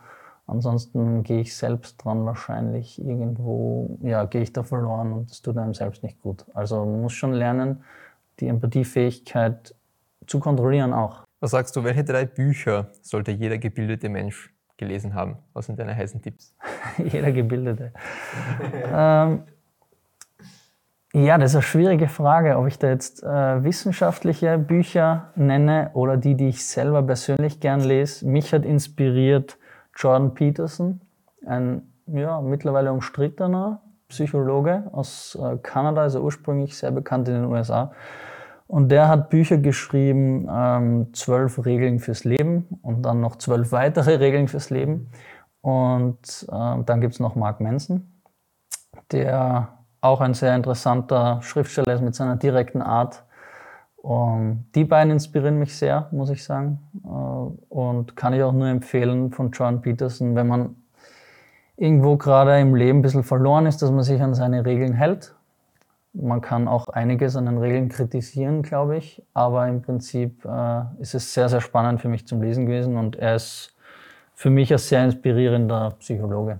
Ansonsten 0.48 1.24
gehe 1.24 1.42
ich 1.42 1.56
selbst 1.56 2.04
dran 2.04 2.26
wahrscheinlich 2.26 3.04
irgendwo, 3.04 3.98
ja, 4.02 4.26
gehe 4.26 4.42
ich 4.42 4.54
da 4.54 4.64
verloren 4.64 5.14
und 5.14 5.32
das 5.32 5.42
tut 5.42 5.58
einem 5.58 5.74
selbst 5.74 6.04
nicht 6.04 6.22
gut. 6.22 6.46
Also 6.54 6.86
man 6.86 7.02
muss 7.02 7.14
schon 7.14 7.34
lernen, 7.34 7.84
die 8.40 8.48
Empathiefähigkeit 8.48 9.74
zu 10.28 10.40
kontrollieren 10.40 10.94
auch. 10.94 11.24
Was 11.41 11.51
sagst 11.51 11.75
du, 11.75 11.84
welche 11.84 12.04
drei 12.04 12.25
Bücher 12.25 12.91
sollte 13.01 13.32
jeder 13.32 13.58
gebildete 13.58 14.10
Mensch 14.10 14.54
gelesen 14.77 15.15
haben? 15.15 15.39
Was 15.54 15.65
sind 15.65 15.80
deine 15.80 15.95
heißen 15.95 16.21
Tipps? 16.21 16.56
jeder 16.97 17.32
Gebildete. 17.32 17.91
ähm, 18.93 19.41
ja, 21.13 21.39
das 21.39 21.51
ist 21.51 21.56
eine 21.56 21.63
schwierige 21.63 22.08
Frage, 22.08 22.58
ob 22.58 22.67
ich 22.67 22.77
da 22.77 22.89
jetzt 22.89 23.23
äh, 23.23 23.63
wissenschaftliche 23.63 24.60
Bücher 24.60 25.32
nenne 25.36 25.89
oder 25.93 26.15
die, 26.15 26.36
die 26.36 26.49
ich 26.49 26.63
selber 26.63 27.01
persönlich 27.01 27.60
gern 27.60 27.82
lese. 27.82 28.25
Mich 28.27 28.54
hat 28.54 28.63
inspiriert 28.63 29.58
Jordan 29.95 30.36
Peterson, 30.36 31.01
ein 31.43 31.82
ja, 32.06 32.39
mittlerweile 32.39 32.93
umstrittener 32.93 33.82
Psychologe 34.10 34.84
aus 34.91 35.36
äh, 35.41 35.58
Kanada, 35.58 36.04
also 36.04 36.21
ursprünglich 36.21 36.77
sehr 36.77 36.91
bekannt 36.91 37.27
in 37.27 37.34
den 37.34 37.45
USA. 37.45 37.93
Und 38.72 38.88
der 38.88 39.10
hat 39.10 39.30
Bücher 39.30 39.58
geschrieben, 39.58 40.48
ähm, 40.50 41.14
zwölf 41.14 41.66
Regeln 41.66 42.00
fürs 42.00 42.24
Leben 42.24 42.80
und 42.82 43.02
dann 43.02 43.20
noch 43.20 43.36
zwölf 43.36 43.74
weitere 43.74 44.16
Regeln 44.16 44.48
fürs 44.48 44.70
Leben. 44.70 45.10
Und 45.60 46.48
äh, 46.50 46.84
dann 46.86 47.02
gibt's 47.02 47.20
noch 47.20 47.36
Mark 47.36 47.60
Manson, 47.60 48.10
der 49.12 49.74
auch 50.00 50.22
ein 50.22 50.34
sehr 50.34 50.56
interessanter 50.56 51.42
Schriftsteller 51.42 51.96
ist 51.96 52.02
mit 52.02 52.16
seiner 52.16 52.38
direkten 52.38 52.82
Art. 52.82 53.26
Und 53.98 54.68
die 54.74 54.86
beiden 54.86 55.12
inspirieren 55.12 55.60
mich 55.60 55.76
sehr, 55.76 56.08
muss 56.12 56.30
ich 56.30 56.42
sagen. 56.42 56.80
Äh, 57.04 57.74
und 57.74 58.16
kann 58.16 58.32
ich 58.34 58.42
auch 58.42 58.54
nur 58.54 58.68
empfehlen 58.68 59.32
von 59.32 59.52
John 59.52 59.82
Peterson, 59.82 60.34
wenn 60.34 60.48
man 60.48 60.78
irgendwo 61.76 62.16
gerade 62.16 62.58
im 62.62 62.74
Leben 62.74 63.00
ein 63.00 63.02
bisschen 63.02 63.26
verloren 63.26 63.66
ist, 63.66 63.82
dass 63.82 63.92
man 63.92 64.04
sich 64.04 64.22
an 64.22 64.34
seine 64.34 64.64
Regeln 64.64 64.94
hält. 64.94 65.36
Man 66.13 66.41
kann 66.41 66.67
auch 66.67 66.89
einiges 66.89 67.36
an 67.36 67.45
den 67.45 67.58
Regeln 67.58 67.89
kritisieren, 67.89 68.63
glaube 68.63 68.97
ich. 68.97 69.24
Aber 69.34 69.67
im 69.67 69.82
Prinzip 69.82 70.43
äh, 70.45 70.84
ist 71.00 71.15
es 71.15 71.34
sehr, 71.34 71.47
sehr 71.47 71.62
spannend 71.62 72.02
für 72.02 72.10
mich 72.10 72.28
zum 72.28 72.41
Lesen 72.41 72.65
gewesen 72.65 72.97
und 72.97 73.15
er 73.15 73.36
ist 73.36 73.76
für 74.34 74.50
mich 74.50 74.71
ein 74.74 74.80
sehr 74.80 75.06
inspirierender 75.06 75.95
Psychologe. 76.00 76.60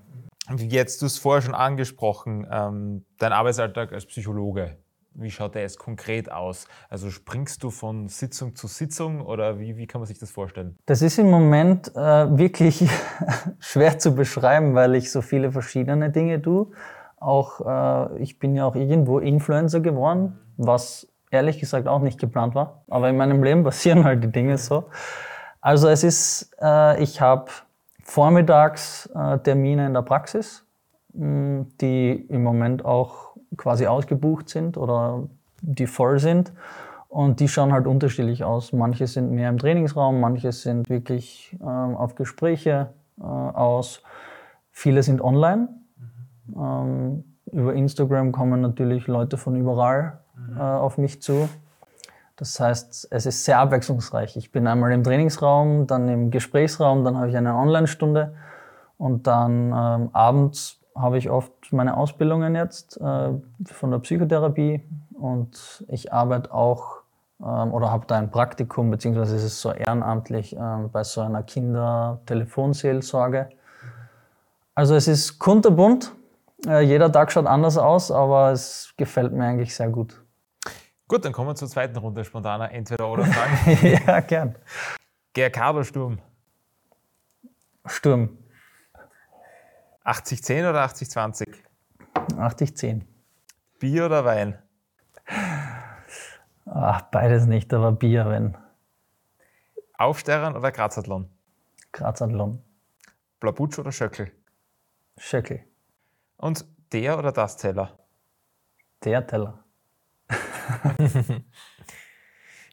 Jetzt, 0.58 1.02
du 1.02 1.06
hast 1.06 1.20
vorher 1.20 1.42
schon 1.42 1.56
angesprochen, 1.56 2.48
ähm, 2.52 3.06
dein 3.18 3.32
Arbeitsalltag 3.32 3.94
als 3.94 4.06
Psychologe. 4.06 4.78
Wie 5.14 5.30
schaut 5.30 5.56
der 5.56 5.64
jetzt 5.64 5.78
konkret 5.78 6.32
aus? 6.32 6.68
Also 6.90 7.10
springst 7.10 7.64
du 7.64 7.70
von 7.70 8.08
Sitzung 8.08 8.56
zu 8.56 8.68
Sitzung 8.68 9.22
oder 9.22 9.60
wie, 9.60 9.76
wie 9.76 9.86
kann 9.86 10.00
man 10.00 10.08
sich 10.08 10.20
das 10.20 10.32
vorstellen? 10.32 10.78
Das 10.86 11.02
ist 11.02 11.20
im 11.20 11.30
Moment 11.30 11.94
äh, 11.96 12.38
wirklich 12.38 12.88
schwer 13.60 14.00
zu 14.00 14.16
beschreiben, 14.16 14.74
weil 14.74 14.96
ich 14.96 15.12
so 15.12 15.22
viele 15.22 15.52
verschiedene 15.52 16.10
Dinge 16.10 16.42
tue. 16.42 16.68
Auch 17.22 17.62
äh, 17.66 18.18
ich 18.18 18.40
bin 18.40 18.56
ja 18.56 18.66
auch 18.66 18.76
irgendwo 18.76 19.20
Influencer 19.20 19.80
geworden, 19.80 20.40
was 20.58 21.08
ehrlich 21.30 21.60
gesagt 21.60 21.88
auch 21.88 22.02
nicht 22.02 22.20
geplant 22.20 22.56
war. 22.56 22.84
Aber 22.90 23.10
in 23.10 23.16
meinem 23.16 23.44
Leben 23.44 23.64
passieren 23.72 24.04
halt 24.04 24.24
die 24.24 24.32
Dinge 24.32 24.58
so. 24.58 24.86
Also 25.62 25.88
es 25.88 26.04
ist, 26.04 26.52
äh, 26.62 27.02
ich 27.02 27.22
habe 27.22 27.46
vormittags 28.04 29.06
äh, 29.16 29.38
Termine 29.40 29.86
in 29.86 29.94
der 29.94 30.02
Praxis, 30.02 30.66
mh, 31.14 31.68
die 31.80 32.26
im 32.28 32.44
Moment 32.44 32.84
auch 32.84 33.36
quasi 33.56 33.86
ausgebucht 33.86 34.50
sind 34.50 34.76
oder 34.76 35.24
die 35.62 35.88
voll 35.88 36.20
sind. 36.20 36.52
Und 37.08 37.40
die 37.40 37.50
schauen 37.50 37.74
halt 37.74 37.88
unterschiedlich 37.88 38.44
aus. 38.44 38.74
Manche 38.74 39.06
sind 39.06 39.32
mehr 39.32 39.50
im 39.50 39.58
Trainingsraum, 39.58 40.20
manche 40.20 40.52
sind 40.54 40.90
wirklich 40.90 41.56
ähm, 41.62 41.96
auf 41.96 42.16
Gespräche 42.16 42.94
äh, 43.20 43.24
aus. 43.24 44.02
Viele 44.72 45.04
sind 45.04 45.22
online. 45.22 45.68
Mhm. 46.56 46.62
Ähm, 46.62 47.24
über 47.52 47.74
Instagram 47.74 48.32
kommen 48.32 48.62
natürlich 48.62 49.08
Leute 49.08 49.38
von 49.38 49.56
überall 49.56 50.20
mhm. 50.36 50.58
äh, 50.58 50.62
auf 50.62 50.98
mich 50.98 51.22
zu. 51.22 51.50
Das 52.38 52.60
heißt, 52.60 53.10
es 53.12 53.26
ist 53.26 53.46
sehr 53.46 53.60
abwechslungsreich. 53.60 54.36
Ich 54.36 54.52
bin 54.52 54.66
einmal 54.66 54.92
im 54.94 55.04
Trainingsraum, 55.04 55.86
dann 55.86 56.10
im 56.10 56.32
Gesprächsraum, 56.32 57.04
dann 57.04 57.18
habe 57.18 57.30
ich 57.30 57.38
eine 57.38 57.56
Online-Stunde 57.56 58.34
und 58.98 59.28
dann 59.28 59.68
ähm, 59.68 60.10
abends 60.14 60.82
habe 60.96 61.18
ich 61.18 61.30
oft 61.30 61.52
meine 61.72 61.98
Ausbildungen 61.98 62.56
jetzt 62.56 63.00
äh, 63.00 63.30
von 63.66 63.92
der 63.92 64.00
Psychotherapie 64.00 64.84
und 65.14 65.86
ich 65.88 66.12
arbeite 66.12 66.54
auch 66.54 67.02
ähm, 67.42 67.74
oder 67.74 67.92
habe 67.92 68.06
da 68.08 68.18
ein 68.18 68.32
Praktikum, 68.32 68.92
beziehungsweise 68.92 69.36
ist 69.36 69.44
es 69.44 69.62
so 69.62 69.72
ehrenamtlich 69.72 70.56
ähm, 70.56 70.90
bei 70.92 71.04
so 71.04 71.22
einer 71.22 71.44
Kinder-Telefonseelsorge. 71.44 73.50
Also 74.76 74.96
es 74.96 75.08
ist 75.08 75.40
kunterbunt, 75.40 76.06
äh, 76.06 76.21
jeder 76.66 77.12
Tag 77.12 77.32
schaut 77.32 77.48
anders 77.48 77.78
aus, 77.78 78.12
aber 78.12 78.52
es 78.52 78.94
gefällt 78.98 79.34
mir 79.34 79.46
eigentlich 79.46 79.76
sehr 79.76 79.90
gut. 79.90 80.24
Gut, 81.08 81.26
dann 81.26 81.34
kommen 81.34 81.50
wir 81.50 81.56
zur 81.56 81.68
zweiten 81.68 81.98
Runde 81.98 82.24
spontaner 82.24 82.72
Entweder-Oder-Fragen. 82.72 84.02
ja, 84.08 84.20
gern. 84.22 84.56
GRK 85.34 85.72
oder 85.72 85.84
Sturm? 85.84 86.20
Sturm. 87.86 88.38
80-10 90.06 90.70
oder 90.70 90.86
80-20? 90.86 91.46
80-10. 92.38 93.02
Bier 93.80 94.06
oder 94.06 94.24
Wein? 94.24 94.58
Ach, 96.66 97.02
beides 97.04 97.46
nicht, 97.46 97.74
aber 97.74 97.92
Bier, 97.92 98.30
wenn. 98.30 98.58
Aufsterren 99.98 100.56
oder 100.56 100.72
Grazathlon? 100.72 101.30
Grazathlon. 101.92 102.64
Blabutsch 103.40 103.80
oder 103.80 103.92
Schöckel? 103.92 104.32
Schöckel. 105.18 105.66
Und 106.42 106.66
der 106.92 107.18
oder 107.20 107.32
das 107.32 107.56
Teller? 107.58 107.98
Der 109.04 109.26
Teller. 109.26 109.64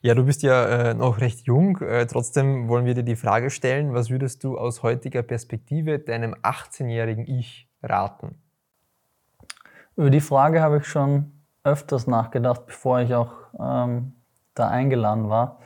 ja, 0.00 0.14
du 0.14 0.24
bist 0.24 0.42
ja 0.42 0.90
äh, 0.90 0.94
noch 0.94 1.20
recht 1.20 1.46
jung. 1.46 1.78
Äh, 1.82 2.06
trotzdem 2.06 2.68
wollen 2.68 2.86
wir 2.86 2.94
dir 2.94 3.02
die 3.02 3.16
Frage 3.16 3.50
stellen, 3.50 3.92
was 3.92 4.08
würdest 4.08 4.42
du 4.42 4.56
aus 4.56 4.82
heutiger 4.82 5.22
Perspektive 5.22 5.98
deinem 5.98 6.34
18-jährigen 6.34 7.26
Ich 7.26 7.68
raten? 7.82 8.40
Über 9.96 10.08
die 10.08 10.20
Frage 10.20 10.62
habe 10.62 10.78
ich 10.78 10.86
schon 10.86 11.32
öfters 11.62 12.06
nachgedacht, 12.06 12.64
bevor 12.64 13.00
ich 13.00 13.14
auch 13.14 13.32
ähm, 13.60 14.14
da 14.54 14.68
eingeladen 14.68 15.28
war. 15.28 15.60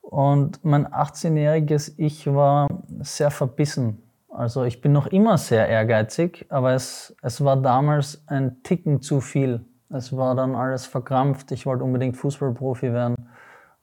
Und 0.00 0.64
mein 0.64 0.86
18-jähriges 0.86 1.92
Ich 1.98 2.26
war 2.26 2.68
sehr 3.00 3.30
verbissen. 3.30 4.02
Also 4.32 4.64
ich 4.64 4.80
bin 4.80 4.92
noch 4.92 5.08
immer 5.08 5.36
sehr 5.36 5.68
ehrgeizig, 5.68 6.46
aber 6.48 6.72
es, 6.72 7.14
es 7.20 7.44
war 7.44 7.56
damals 7.56 8.24
ein 8.28 8.62
Ticken 8.62 9.02
zu 9.02 9.20
viel. 9.20 9.62
Es 9.90 10.16
war 10.16 10.34
dann 10.34 10.54
alles 10.54 10.86
verkrampft. 10.86 11.52
Ich 11.52 11.66
wollte 11.66 11.84
unbedingt 11.84 12.16
Fußballprofi 12.16 12.94
werden 12.94 13.28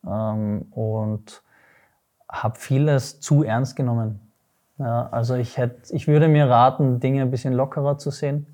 ähm, 0.04 0.64
und 0.72 1.44
habe 2.28 2.58
vieles 2.58 3.20
zu 3.20 3.44
ernst 3.44 3.76
genommen. 3.76 4.20
Ja, 4.80 5.10
also 5.12 5.36
ich, 5.36 5.58
hätte, 5.58 5.94
ich 5.94 6.08
würde 6.08 6.28
mir 6.28 6.50
raten, 6.50 7.00
Dinge 7.00 7.22
ein 7.22 7.32
bisschen 7.32 7.54
lockerer 7.54 8.00
zu 8.00 8.10
sehen 8.10 8.48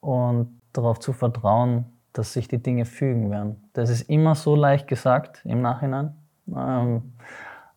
und 0.00 0.60
darauf 0.74 1.00
zu 1.00 1.14
vertrauen, 1.14 1.86
dass 2.12 2.34
sich 2.34 2.48
die 2.48 2.62
Dinge 2.62 2.84
fügen 2.84 3.30
werden. 3.30 3.64
Das 3.72 3.88
ist 3.88 4.10
immer 4.10 4.34
so 4.34 4.56
leicht 4.56 4.88
gesagt 4.88 5.40
im 5.44 5.62
Nachhinein. 5.62 6.14
Ähm, 6.54 7.14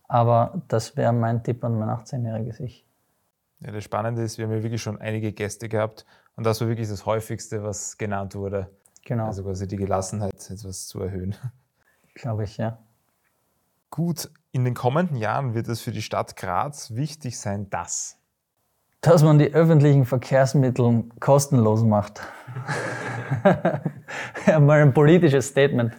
aber 0.08 0.62
das 0.68 0.98
wäre 0.98 1.14
mein 1.14 1.44
Tipp 1.44 1.64
an 1.64 1.80
mein 1.80 1.90
18-jähriges 1.90 2.60
Ich. 2.60 2.87
Ja, 3.60 3.72
das 3.72 3.84
Spannende 3.84 4.22
ist, 4.22 4.38
wir 4.38 4.46
haben 4.46 4.54
ja 4.54 4.63
wirklich 4.63 4.82
schon 4.82 5.00
einige 5.02 5.34
Gäste 5.34 5.67
gehabt 5.67 6.06
und 6.36 6.46
das 6.46 6.62
war 6.62 6.67
wirklich 6.67 6.88
das 6.88 7.06
häufigste, 7.06 7.63
was 7.63 7.98
genannt 7.98 8.36
wurde. 8.36 8.70
Genau. 9.06 9.26
Also 9.26 9.43
quasi 9.43 9.67
die 9.67 9.78
Gelassenheit 9.78 10.34
etwas 10.50 10.88
zu 10.88 11.02
erhöhen. 11.02 11.36
Glaube 12.13 12.43
ich, 12.43 12.58
ja. 12.58 12.80
Gut, 13.89 14.30
in 14.52 14.63
den 14.65 14.74
kommenden 14.74 15.17
Jahren 15.17 15.54
wird 15.54 15.67
es 15.70 15.82
für 15.82 15.91
die 15.91 16.02
Stadt 16.02 16.36
Graz 16.36 16.93
wichtig 16.93 17.39
sein, 17.39 17.70
dass 17.70 18.17
dass 19.02 19.24
man 19.24 19.38
die 19.38 19.54
öffentlichen 19.54 20.06
Verkehrsmittel 20.06 21.04
kostenlos 21.20 21.84
macht. 21.84 22.22
ja, 24.48 24.60
mal 24.60 24.82
ein 24.82 24.93
politisches 24.93 25.48
Statement. 25.48 25.93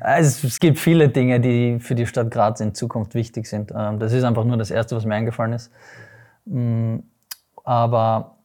Also, 0.00 0.46
es 0.46 0.60
gibt 0.60 0.78
viele 0.78 1.08
Dinge, 1.08 1.40
die 1.40 1.78
für 1.80 1.94
die 1.94 2.06
Stadt 2.06 2.30
Graz 2.30 2.60
in 2.60 2.74
Zukunft 2.74 3.14
wichtig 3.14 3.46
sind. 3.46 3.72
Ähm, 3.74 3.98
das 3.98 4.12
ist 4.12 4.24
einfach 4.24 4.44
nur 4.44 4.56
das 4.56 4.70
Erste, 4.70 4.94
was 4.94 5.04
mir 5.04 5.14
eingefallen 5.14 5.54
ist. 5.54 5.72
Mm, 6.44 6.98
aber 7.64 8.38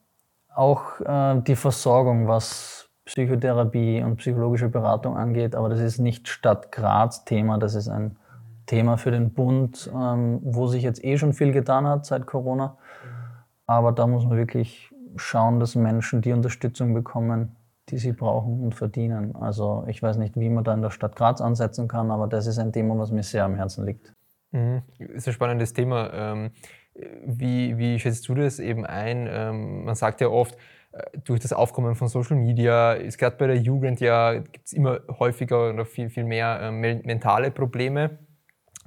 auch 0.54 1.00
äh, 1.00 1.40
die 1.42 1.56
Versorgung, 1.56 2.28
was 2.28 2.88
Psychotherapie 3.04 4.02
und 4.02 4.16
psychologische 4.16 4.68
Beratung 4.68 5.16
angeht, 5.16 5.54
aber 5.54 5.68
das 5.68 5.80
ist 5.80 5.98
nicht 5.98 6.28
Stadt 6.28 6.72
Graz 6.72 7.24
Thema, 7.24 7.58
das 7.58 7.74
ist 7.74 7.88
ein 7.88 8.16
Thema 8.66 8.98
für 8.98 9.10
den 9.10 9.32
Bund, 9.32 9.90
ähm, 9.94 10.40
wo 10.42 10.66
sich 10.66 10.82
jetzt 10.82 11.02
eh 11.02 11.16
schon 11.16 11.32
viel 11.32 11.52
getan 11.52 11.86
hat 11.86 12.04
seit 12.04 12.26
Corona. 12.26 12.76
Aber 13.66 13.92
da 13.92 14.06
muss 14.06 14.24
man 14.24 14.36
wirklich 14.36 14.94
schauen, 15.16 15.58
dass 15.58 15.74
Menschen 15.74 16.20
die 16.20 16.32
Unterstützung 16.32 16.92
bekommen, 16.92 17.56
die 17.88 17.98
sie 17.98 18.12
brauchen 18.12 18.62
und 18.62 18.74
verdienen. 18.74 19.34
Also 19.36 19.84
ich 19.88 20.02
weiß 20.02 20.18
nicht, 20.18 20.36
wie 20.36 20.50
man 20.50 20.64
da 20.64 20.74
in 20.74 20.82
der 20.82 20.90
Stadt 20.90 21.16
Graz 21.16 21.40
ansetzen 21.40 21.88
kann, 21.88 22.10
aber 22.10 22.26
das 22.26 22.46
ist 22.46 22.58
ein 22.58 22.72
Thema, 22.72 22.98
was 22.98 23.10
mir 23.10 23.22
sehr 23.22 23.44
am 23.44 23.54
Herzen 23.54 23.86
liegt. 23.86 24.12
Mhm. 24.52 24.82
Das 24.98 25.08
ist 25.08 25.28
ein 25.28 25.34
spannendes 25.34 25.72
Thema. 25.72 26.10
Ähm, 26.12 26.50
wie, 27.24 27.78
wie 27.78 27.98
schätzt 27.98 28.28
du 28.28 28.34
das 28.34 28.58
eben 28.58 28.84
ein? 28.84 29.28
Ähm, 29.30 29.84
man 29.84 29.94
sagt 29.94 30.20
ja 30.20 30.28
oft, 30.28 30.56
äh, 30.92 31.18
durch 31.24 31.40
das 31.40 31.52
Aufkommen 31.52 31.94
von 31.94 32.08
Social 32.08 32.36
Media 32.36 32.92
ist 32.94 33.18
gerade 33.18 33.36
bei 33.36 33.46
der 33.46 33.56
Jugend 33.56 34.00
ja 34.00 34.34
gibt 34.34 34.66
es 34.66 34.72
immer 34.72 35.00
häufiger 35.18 35.70
oder 35.70 35.84
viel, 35.84 36.10
viel 36.10 36.24
mehr 36.24 36.60
äh, 36.60 36.70
mentale 36.70 37.50
Probleme, 37.50 38.18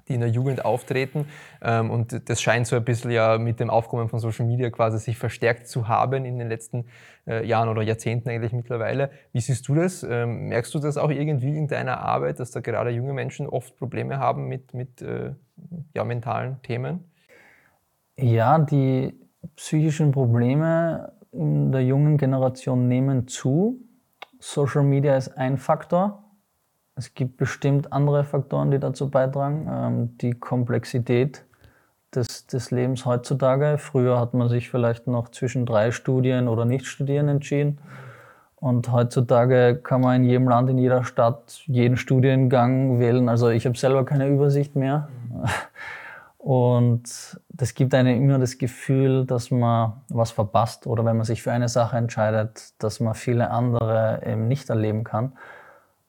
die 0.08 0.16
in 0.16 0.22
der 0.22 0.30
Jugend 0.30 0.66
auftreten. 0.66 1.28
Ähm, 1.62 1.90
und 1.90 2.30
das 2.30 2.42
scheint 2.42 2.68
so 2.68 2.76
ein 2.76 2.84
bisschen 2.84 3.12
ja 3.12 3.38
mit 3.38 3.60
dem 3.60 3.70
Aufkommen 3.70 4.10
von 4.10 4.20
Social 4.20 4.46
Media 4.46 4.70
quasi 4.70 4.98
sich 5.00 5.18
verstärkt 5.18 5.68
zu 5.68 5.88
haben 5.88 6.26
in 6.26 6.38
den 6.38 6.50
letzten 6.50 6.86
äh, 7.28 7.46
Jahren 7.46 7.70
oder 7.70 7.82
Jahrzehnten 7.82 8.30
eigentlich 8.30 8.52
mittlerweile. 8.52 9.12
Wie 9.32 9.40
siehst 9.42 9.68
du 9.68 9.76
das? 9.76 10.04
Ähm, 10.04 10.50
merkst 10.50 10.74
du 10.74 10.80
das 10.80 10.98
auch 10.98 11.12
irgendwie 11.12 11.56
in 11.56 11.68
deiner 11.68 12.00
Arbeit, 12.00 12.40
dass 12.40 12.52
da 12.52 12.60
gerade 12.60 12.90
junge 12.90 13.14
Menschen 13.14 13.48
oft 13.48 13.78
Probleme 13.78 14.18
haben 14.20 14.48
mit, 14.48 14.74
mit 14.74 15.02
äh, 15.02 15.34
ja, 15.94 16.04
mentalen 16.04 16.62
Themen? 16.64 17.11
Ja, 18.22 18.60
die 18.60 19.20
psychischen 19.56 20.12
Probleme 20.12 21.12
in 21.32 21.72
der 21.72 21.84
jungen 21.84 22.18
Generation 22.18 22.88
nehmen 22.88 23.28
zu. 23.28 23.80
Social 24.40 24.84
Media 24.84 25.18
ist 25.18 25.30
ein 25.38 25.58
Faktor. 25.58 26.24
Es 26.96 27.16
gibt 27.16 27.38
bestimmt 27.38 27.92
andere 27.92 28.24
Faktoren, 28.24 28.70
die 28.70 28.78
dazu 28.78 29.10
beitragen. 29.10 29.68
Ähm, 29.72 30.18
die 30.20 30.34
Komplexität 30.34 31.46
des, 32.14 32.46
des 32.46 32.70
Lebens 32.70 33.06
heutzutage. 33.06 33.80
Früher 33.80 34.20
hat 34.20 34.36
man 34.36 34.50
sich 34.50 34.70
vielleicht 34.70 35.08
noch 35.08 35.30
zwischen 35.30 35.66
drei 35.66 35.90
Studien 35.90 36.48
oder 36.48 36.66
nicht 36.66 36.86
studieren 36.86 37.28
entschieden. 37.28 37.80
Und 38.56 38.92
heutzutage 38.92 39.80
kann 39.82 40.02
man 40.02 40.18
in 40.18 40.30
jedem 40.30 40.48
Land, 40.48 40.70
in 40.70 40.78
jeder 40.78 41.04
Stadt 41.04 41.64
jeden 41.66 41.98
Studiengang 41.98 43.00
wählen. 43.00 43.30
Also 43.30 43.50
ich 43.50 43.66
habe 43.66 43.76
selber 43.76 44.06
keine 44.06 44.28
Übersicht 44.28 44.76
mehr. 44.76 45.10
Mhm. 45.30 45.46
Und 46.42 47.40
das 47.50 47.76
gibt 47.76 47.94
einem 47.94 48.20
immer 48.20 48.40
das 48.40 48.58
Gefühl, 48.58 49.28
dass 49.28 49.52
man 49.52 50.02
was 50.10 50.32
verpasst 50.32 50.88
oder 50.88 51.06
wenn 51.06 51.16
man 51.16 51.26
sich 51.26 51.44
für 51.44 51.52
eine 51.52 51.70
Sache 51.70 51.98
entscheidet, 51.98 52.74
dass 52.82 53.00
man 53.00 53.14
viele 53.14 53.52
andere 53.52 54.24
eben 54.26 54.48
nicht 54.48 54.72
erleben 54.72 55.04
kann. 55.04 55.34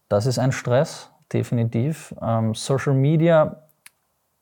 Das 0.09 0.25
ist 0.25 0.39
ein 0.39 0.53
Stress, 0.53 1.11
definitiv. 1.35 2.15
Ähm, 2.23 2.55
Social 2.55 2.95
Media, 2.95 3.65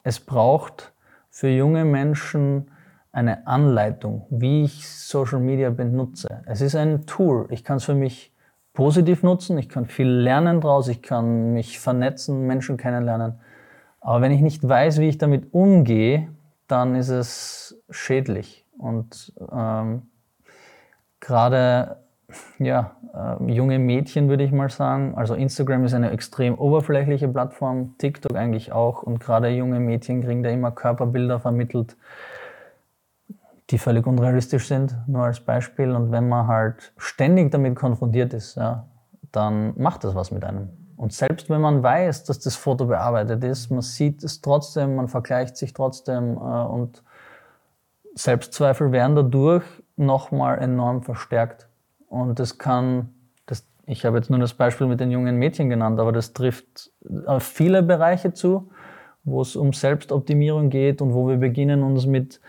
es 0.05 0.21
braucht 0.21 0.93
für 1.29 1.49
junge 1.49 1.85
Menschen 1.85 2.71
eine 3.11 3.49
Anleitung, 3.49 4.27
wie 4.31 4.63
ich 4.63 4.89
Social 4.89 5.41
Media 5.41 5.71
benutze. 5.71 6.43
Es 6.47 6.61
ist 6.61 6.77
ein 6.77 7.05
Tool. 7.07 7.49
Ich 7.51 7.65
kann 7.65 7.79
es 7.79 7.85
für 7.85 7.97
mich 7.97 8.33
positiv 8.75 9.25
nutzen, 9.25 9.59
ich 9.59 9.69
kann 9.69 9.87
viel 9.87 10.09
lernen 10.09 10.61
draus, 10.61 10.87
ich 10.87 11.03
kann 11.03 11.53
mich 11.53 11.81
vernetzen, 11.81 12.47
Menschen 12.47 12.77
kennenlernen. 12.77 13.41
Aber 14.01 14.21
wenn 14.23 14.33
ich 14.33 14.41
nicht 14.41 14.67
weiß, 14.67 14.99
wie 14.99 15.09
ich 15.09 15.19
damit 15.19 15.53
umgehe, 15.53 16.29
dann 16.67 16.95
ist 16.95 17.09
es 17.09 17.83
schädlich. 17.91 18.65
Und 18.79 19.33
ähm, 19.53 20.03
gerade 21.21 21.99
ja, 22.59 22.97
äh, 23.15 23.53
junge 23.53 23.79
Mädchen 23.79 24.29
würde 24.29 24.45
ich 24.45 24.53
mal 24.53 24.71
sagen, 24.71 25.15
also 25.17 25.35
Instagram 25.35 25.85
ist 25.85 25.95
eine 25.95 26.11
extrem 26.11 26.55
oberflächliche 26.55 27.29
Plattform, 27.29 27.95
TikTok 27.99 28.37
eigentlich 28.37 28.73
auch. 28.73 29.03
Und 29.03 29.21
gerade 29.21 29.49
junge 29.51 29.81
Mädchen 29.81 30.23
kriegen 30.23 30.43
da 30.43 30.51
immer 30.51 30.71
Körperbilder 30.71 31.41
vermittelt, 31.41 31.97
die 33.71 33.79
völlig 33.79 34.07
unrealistisch 34.07 34.67
sind, 34.67 34.97
nur 35.07 35.25
als 35.25 35.41
Beispiel. 35.41 35.91
Und 35.93 36.13
wenn 36.13 36.29
man 36.29 36.47
halt 36.47 36.93
ständig 36.97 37.51
damit 37.51 37.77
konfrontiert 37.77 38.33
ist, 38.35 38.57
ja, 38.57 38.87
dann 39.33 39.75
macht 39.77 40.05
das 40.05 40.15
was 40.15 40.31
mit 40.31 40.45
einem. 40.45 40.69
Und 41.01 41.15
selbst 41.15 41.49
wenn 41.49 41.63
man 41.63 41.83
weiß, 41.83 42.25
dass 42.25 42.41
das 42.41 42.57
Foto 42.57 42.85
bearbeitet 42.85 43.43
ist, 43.43 43.71
man 43.71 43.81
sieht 43.81 44.23
es 44.23 44.43
trotzdem, 44.43 44.97
man 44.97 45.09
vergleicht 45.09 45.57
sich 45.57 45.73
trotzdem 45.73 46.37
äh, 46.37 46.41
und 46.41 47.03
Selbstzweifel 48.15 48.93
werden 48.93 49.17
dadurch 49.17 49.65
nochmal 49.97 50.59
enorm 50.59 51.01
verstärkt. 51.01 51.69
Und 52.07 52.39
das 52.39 52.59
kann, 52.59 53.15
das, 53.47 53.67
ich 53.87 54.05
habe 54.05 54.19
jetzt 54.19 54.29
nur 54.29 54.41
das 54.41 54.53
Beispiel 54.53 54.89
mit 54.89 55.01
den 55.01 55.11
jungen 55.11 55.37
Mädchen 55.37 55.71
genannt, 55.71 55.99
aber 55.99 56.13
das 56.13 56.35
trifft 56.35 56.91
auf 57.25 57.45
viele 57.45 57.83
Bereiche 57.83 58.35
zu, 58.35 58.71
wo 59.25 59.41
es 59.41 59.57
um 59.57 59.73
Selbstoptimierung 59.73 60.69
geht 60.69 61.01
und 61.01 61.15
wo 61.15 61.27
wir 61.29 61.39
beginnen, 61.39 61.83
uns 61.83 62.05
mit 62.05 62.43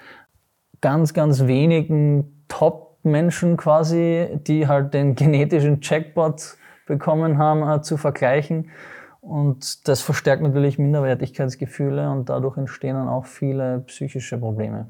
ganz, 0.82 1.14
ganz 1.14 1.48
wenigen 1.48 2.44
Top-Menschen 2.50 3.56
quasi, 3.56 4.28
die 4.46 4.68
halt 4.68 4.94
den 4.94 5.16
genetischen 5.16 5.80
Checkpot 5.80 6.58
bekommen 6.86 7.38
haben, 7.38 7.68
äh, 7.68 7.82
zu 7.82 7.98
vergleichen. 7.98 8.70
Und 9.22 9.88
das 9.88 10.02
verstärkt 10.02 10.42
natürlich 10.42 10.80
Minderwertigkeitsgefühle 10.80 12.10
und 12.10 12.30
dadurch 12.30 12.58
entstehen 12.58 12.96
dann 12.96 13.08
auch 13.08 13.26
viele 13.26 13.82
psychische 13.82 14.38
Probleme. 14.38 14.88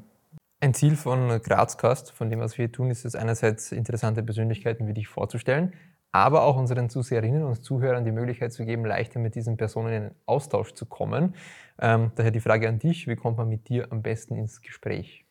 Ein 0.60 0.74
Ziel 0.74 0.96
von 0.96 1.28
Grazcast, 1.42 2.12
von 2.12 2.30
dem, 2.30 2.40
was 2.40 2.56
wir 2.56 2.70
tun, 2.70 2.90
ist 2.90 3.04
es 3.04 3.14
einerseits 3.14 3.72
interessante 3.72 4.22
Persönlichkeiten 4.22 4.86
wie 4.86 4.94
dich 4.94 5.08
vorzustellen, 5.08 5.72
aber 6.12 6.44
auch 6.44 6.56
unseren 6.56 6.88
Zuseherinnen 6.88 7.42
und 7.42 7.62
Zuhörern 7.62 8.04
die 8.04 8.12
Möglichkeit 8.12 8.52
zu 8.52 8.64
geben, 8.64 8.84
leichter 8.84 9.18
mit 9.18 9.34
diesen 9.34 9.56
Personen 9.56 9.92
in 9.92 10.10
Austausch 10.24 10.72
zu 10.72 10.86
kommen. 10.86 11.34
Ähm, 11.80 12.12
daher 12.14 12.30
die 12.30 12.40
Frage 12.40 12.68
an 12.68 12.78
dich, 12.78 13.08
wie 13.08 13.16
kommt 13.16 13.38
man 13.38 13.48
mit 13.48 13.68
dir 13.68 13.88
am 13.90 14.02
besten 14.02 14.36
ins 14.36 14.62
Gespräch? 14.62 15.26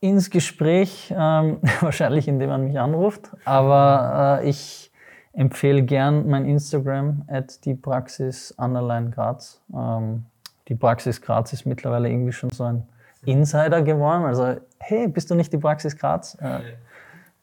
Ins 0.00 0.28
Gespräch, 0.28 1.14
ähm, 1.16 1.60
wahrscheinlich 1.80 2.28
indem 2.28 2.50
man 2.50 2.64
mich 2.64 2.78
anruft, 2.78 3.30
aber 3.44 4.40
äh, 4.42 4.48
ich 4.50 4.90
empfehle 5.34 5.82
gern 5.82 6.28
mein 6.28 6.44
Instagram 6.44 7.22
at 7.28 7.64
die 7.64 7.74
Praxis 7.74 8.54
Graz. 8.56 9.60
Ähm, 9.74 10.26
die 10.68 10.74
Praxis 10.74 11.20
Graz 11.20 11.52
ist 11.52 11.66
mittlerweile 11.66 12.08
irgendwie 12.08 12.32
schon 12.32 12.50
so 12.50 12.64
ein 12.64 12.84
Insider 13.24 13.82
geworden. 13.82 14.24
Also, 14.24 14.56
hey, 14.78 15.08
bist 15.08 15.30
du 15.30 15.34
nicht 15.34 15.52
die 15.52 15.58
Praxis 15.58 15.96
Graz? 15.96 16.36
Äh, 16.40 16.60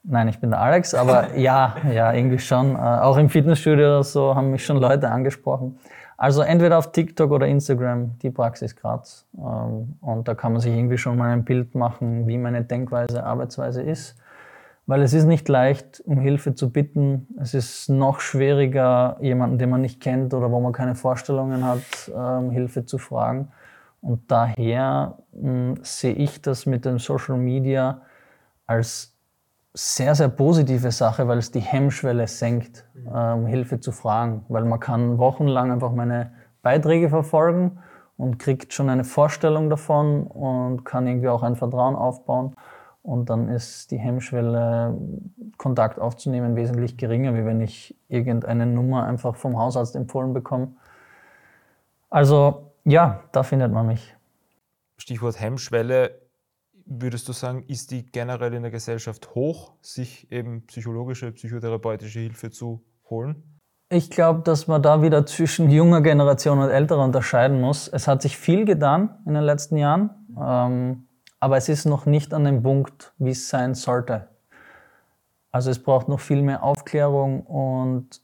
nein, 0.04 0.28
ich 0.28 0.40
bin 0.40 0.52
der 0.52 0.60
Alex, 0.60 0.94
aber 0.94 1.34
ja, 1.36 1.76
ja, 1.92 2.14
irgendwie 2.14 2.40
schon. 2.40 2.76
Äh, 2.76 2.80
auch 2.80 3.18
im 3.18 3.30
Fitnessstudio 3.30 3.86
oder 3.88 4.04
so 4.04 4.36
haben 4.36 4.52
mich 4.52 4.66
schon 4.66 4.78
Leute 4.78 5.10
angesprochen. 5.10 5.78
Also 6.18 6.44
entweder 6.44 6.78
auf 6.78 6.92
TikTok 6.92 7.32
oder 7.32 7.48
Instagram, 7.48 8.20
die 8.20 8.30
Praxis 8.30 8.76
Graz. 8.76 9.26
Ähm, 9.38 9.96
und 10.02 10.28
da 10.28 10.36
kann 10.36 10.54
man 10.54 10.62
sich 10.62 10.74
irgendwie 10.74 10.98
schon 10.98 11.18
mal 11.18 11.32
ein 11.32 11.44
Bild 11.44 11.74
machen, 11.74 12.28
wie 12.28 12.38
meine 12.38 12.64
Denkweise, 12.64 13.24
Arbeitsweise 13.24 13.82
ist. 13.82 14.16
Weil 14.88 15.02
es 15.04 15.14
ist 15.14 15.26
nicht 15.26 15.48
leicht, 15.48 16.02
um 16.06 16.20
Hilfe 16.20 16.56
zu 16.56 16.72
bitten. 16.72 17.28
Es 17.40 17.54
ist 17.54 17.88
noch 17.90 18.20
schwieriger, 18.20 19.18
jemanden, 19.22 19.58
den 19.58 19.70
man 19.70 19.82
nicht 19.82 20.02
kennt 20.02 20.34
oder 20.34 20.52
wo 20.52 20.60
man 20.60 20.74
keine 20.74 20.96
Vorstellungen 20.96 21.64
hat, 21.66 22.12
um 22.14 22.46
ähm, 22.46 22.52
Hilfe 22.52 22.86
zu 22.86 22.98
fragen. 22.98 23.50
Und 24.02 24.32
daher 24.32 25.20
mh, 25.34 25.42
hm, 25.42 25.76
sehe 25.84 26.14
ich 26.14 26.42
das 26.42 26.66
mit 26.66 26.86
dem 26.86 27.00
Social 27.00 27.38
Media 27.38 28.02
als 28.66 29.16
sehr, 29.74 30.16
sehr 30.16 30.28
positive 30.28 30.92
Sache, 30.92 31.28
weil 31.28 31.38
es 31.38 31.52
die 31.52 31.60
Hemmschwelle 31.60 32.28
senkt, 32.28 32.86
mhm. 32.94 33.08
äh, 33.08 33.34
um 33.34 33.46
Hilfe 33.46 33.80
zu 33.80 33.92
fragen. 33.92 34.46
Weil 34.50 34.66
man 34.66 34.80
kann 34.80 35.18
wochenlang 35.18 35.72
einfach 35.72 35.92
meine 35.92 36.32
Beiträge 36.62 37.10
verfolgen 37.10 37.80
und 38.18 38.38
kriegt 38.38 38.74
schon 38.74 38.90
eine 38.90 39.04
Vorstellung 39.04 39.70
davon 39.70 40.28
und 40.28 40.84
kann 40.84 41.08
irgendwie 41.08 41.30
auch 41.30 41.44
ein 41.44 41.56
Vertrauen 41.56 41.96
aufbauen. 41.96 42.56
Und 43.04 43.30
dann 43.30 43.50
ist 43.50 43.90
die 43.92 43.98
Hemmschwelle, 43.98 44.98
Kontakt 45.58 46.00
aufzunehmen, 46.00 46.56
wesentlich 46.56 46.98
geringer, 46.98 47.34
wie 47.36 47.46
wenn 47.46 47.60
ich 47.60 47.96
irgendeine 48.08 48.68
Nummer 48.68 49.06
einfach 49.06 49.36
vom 49.36 49.58
Hausarzt 49.58 49.96
empfohlen 49.96 50.34
bekomme. 50.34 50.74
Also 52.10 52.74
ja, 52.84 53.24
da 53.32 53.44
findet 53.44 53.72
man 53.72 53.88
mich. 53.88 54.16
Stichwort 54.98 55.40
Hemmschwelle. 55.40 56.22
Würdest 56.86 57.28
du 57.28 57.34
sagen, 57.34 57.64
ist 57.68 57.92
die 57.92 58.12
generell 58.12 58.54
in 58.54 58.64
der 58.64 58.72
Gesellschaft 58.72 59.34
hoch, 59.34 59.74
sich 59.82 60.32
eben 60.32 60.66
psychologische, 60.68 61.32
psychotherapeutische 61.32 62.20
Hilfe 62.20 62.52
zu 62.52 62.84
holen? 63.10 63.44
Ich 63.90 64.10
glaube, 64.10 64.42
dass 64.42 64.68
man 64.68 64.82
da 64.82 65.02
wieder 65.02 65.26
zwischen 65.26 65.70
junger 65.70 66.02
Generation 66.02 66.60
und 66.60 66.70
älterer 66.70 67.04
unterscheiden 67.04 67.60
muss. 67.60 67.88
Es 67.88 68.08
hat 68.08 68.22
sich 68.22 68.38
viel 68.38 68.66
getan 68.66 69.22
in 69.26 69.34
den 69.34 69.44
letzten 69.44 69.78
Jahren, 69.78 70.10
ähm, 70.42 71.08
aber 71.42 71.58
es 71.58 71.68
ist 71.68 71.86
noch 71.86 72.06
nicht 72.06 72.34
an 72.34 72.46
dem 72.46 72.64
Punkt, 72.64 73.14
wie 73.18 73.32
es 73.32 73.50
sein 73.50 73.74
sollte. 73.74 74.28
Also 75.52 75.72
es 75.72 75.84
braucht 75.84 76.08
noch 76.08 76.20
viel 76.20 76.44
mehr 76.44 76.64
Aufklärung 76.64 77.42
und 77.42 78.22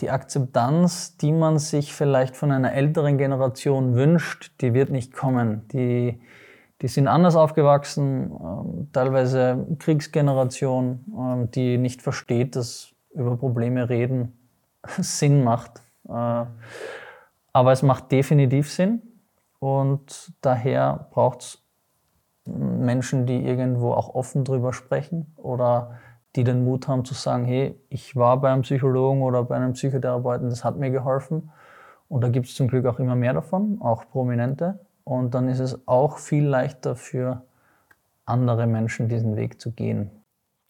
die 0.00 0.10
Akzeptanz, 0.10 1.16
die 1.16 1.32
man 1.32 1.58
sich 1.58 1.92
vielleicht 1.92 2.36
von 2.36 2.52
einer 2.52 2.72
älteren 2.72 3.18
Generation 3.18 3.96
wünscht, 3.96 4.52
die 4.60 4.72
wird 4.72 4.90
nicht 4.90 5.12
kommen. 5.12 5.66
Die, 5.72 6.20
die 6.80 6.88
sind 6.88 7.08
anders 7.08 7.34
aufgewachsen, 7.34 8.30
ähm, 8.30 8.88
teilweise 8.92 9.66
Kriegsgeneration, 9.80 11.04
ähm, 11.18 11.50
die 11.50 11.76
nicht 11.76 12.02
versteht, 12.02 12.54
dass 12.54 12.94
über 13.10 13.36
Probleme 13.36 13.88
reden 13.88 14.38
Sinn 14.98 15.42
macht. 15.42 15.82
Äh, 16.08 16.44
aber 17.52 17.72
es 17.72 17.82
macht 17.82 18.12
definitiv 18.12 18.70
Sinn 18.70 19.02
und 19.58 20.32
daher 20.40 21.08
braucht 21.10 21.40
es 21.40 21.67
Menschen, 22.56 23.26
die 23.26 23.44
irgendwo 23.44 23.92
auch 23.92 24.14
offen 24.14 24.44
drüber 24.44 24.72
sprechen 24.72 25.32
oder 25.36 25.98
die 26.36 26.44
den 26.44 26.64
Mut 26.64 26.88
haben 26.88 27.04
zu 27.04 27.14
sagen, 27.14 27.44
hey, 27.44 27.80
ich 27.88 28.14
war 28.14 28.40
bei 28.40 28.50
einem 28.52 28.62
Psychologen 28.62 29.22
oder 29.22 29.44
bei 29.44 29.56
einem 29.56 29.72
Psychotherapeuten, 29.72 30.50
das 30.50 30.64
hat 30.64 30.76
mir 30.78 30.90
geholfen. 30.90 31.50
Und 32.08 32.22
da 32.22 32.28
gibt 32.28 32.46
es 32.46 32.54
zum 32.54 32.68
Glück 32.68 32.86
auch 32.86 32.98
immer 32.98 33.16
mehr 33.16 33.34
davon, 33.34 33.78
auch 33.80 34.08
prominente. 34.10 34.80
Und 35.04 35.34
dann 35.34 35.48
ist 35.48 35.58
es 35.58 35.86
auch 35.86 36.18
viel 36.18 36.44
leichter 36.44 36.96
für 36.96 37.42
andere 38.24 38.66
Menschen 38.66 39.08
diesen 39.08 39.36
Weg 39.36 39.60
zu 39.60 39.72
gehen. 39.72 40.10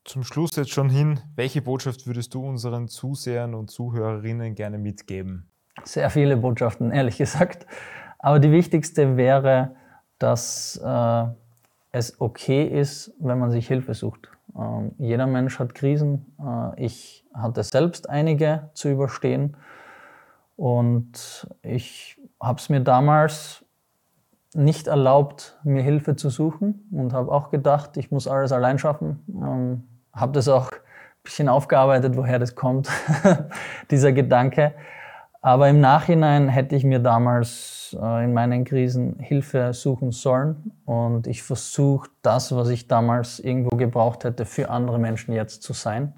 Zum 0.05 0.23
Schluss 0.25 0.57
jetzt 0.57 0.71
schon 0.71 0.89
hin, 0.89 1.21
welche 1.37 1.61
Botschaft 1.61 2.07
würdest 2.07 2.33
du 2.35 2.47
unseren 2.47 2.89
Zusehern 2.89 3.55
und 3.55 3.71
Zuhörerinnen 3.71 4.55
gerne 4.55 4.79
mitgeben? 4.79 5.51
Sehr 5.85 6.09
viele 6.11 6.37
Botschaften, 6.37 6.91
ehrlich 6.93 7.19
gesagt. 7.19 7.67
Aber 8.19 8.39
die 8.39 8.51
wichtigste 8.51 9.17
wäre, 9.17 9.77
dass 10.19 10.81
äh, 10.83 11.25
es 11.93 12.21
okay 12.21 12.65
ist, 12.65 13.13
wenn 13.19 13.39
man 13.39 13.51
sich 13.51 13.67
Hilfe 13.67 13.95
sucht. 13.95 14.31
Ähm, 14.57 14.93
jeder 14.99 15.27
Mensch 15.27 15.59
hat 15.59 15.75
Krisen. 15.75 16.27
Äh, 16.39 16.85
ich 16.85 17.25
hatte 17.35 17.63
selbst 17.63 18.09
einige 18.09 18.71
zu 18.75 18.91
überstehen. 18.91 19.57
Und 20.57 21.49
ich 21.63 22.21
habe 22.41 22.59
es 22.59 22.69
mir 22.69 22.81
damals 22.81 23.65
nicht 24.55 24.89
erlaubt, 24.89 25.59
mir 25.63 25.83
Hilfe 25.83 26.17
zu 26.17 26.31
suchen 26.31 26.89
und 26.91 27.13
habe 27.13 27.31
auch 27.31 27.51
gedacht, 27.51 27.97
ich 27.97 28.11
muss 28.11 28.27
alles 28.27 28.51
allein 28.53 28.79
schaffen. 28.79 29.23
Ähm, 29.29 29.85
habe 30.13 30.33
das 30.33 30.49
auch 30.49 30.73
ein 30.73 31.23
bisschen 31.23 31.49
aufgearbeitet, 31.49 32.17
woher 32.17 32.39
das 32.39 32.55
kommt, 32.55 32.89
dieser 33.91 34.13
Gedanke. 34.13 34.75
Aber 35.41 35.69
im 35.69 35.81
Nachhinein 35.81 36.49
hätte 36.49 36.75
ich 36.75 36.85
mir 36.85 36.99
damals 36.99 37.97
äh, 38.01 38.25
in 38.25 38.35
meinen 38.35 38.65
Krisen 38.65 39.19
Hilfe 39.21 39.73
suchen 39.73 40.11
sollen. 40.11 40.73
Und 40.85 41.27
ich 41.27 41.43
versuche 41.43 42.11
das, 42.23 42.55
was 42.55 42.69
ich 42.71 42.89
damals 42.89 43.39
irgendwo 43.39 43.77
gebraucht 43.77 44.25
hätte, 44.25 44.45
für 44.45 44.71
andere 44.71 44.99
Menschen 44.99 45.33
jetzt 45.33 45.63
zu 45.63 45.73
sein. 45.73 46.13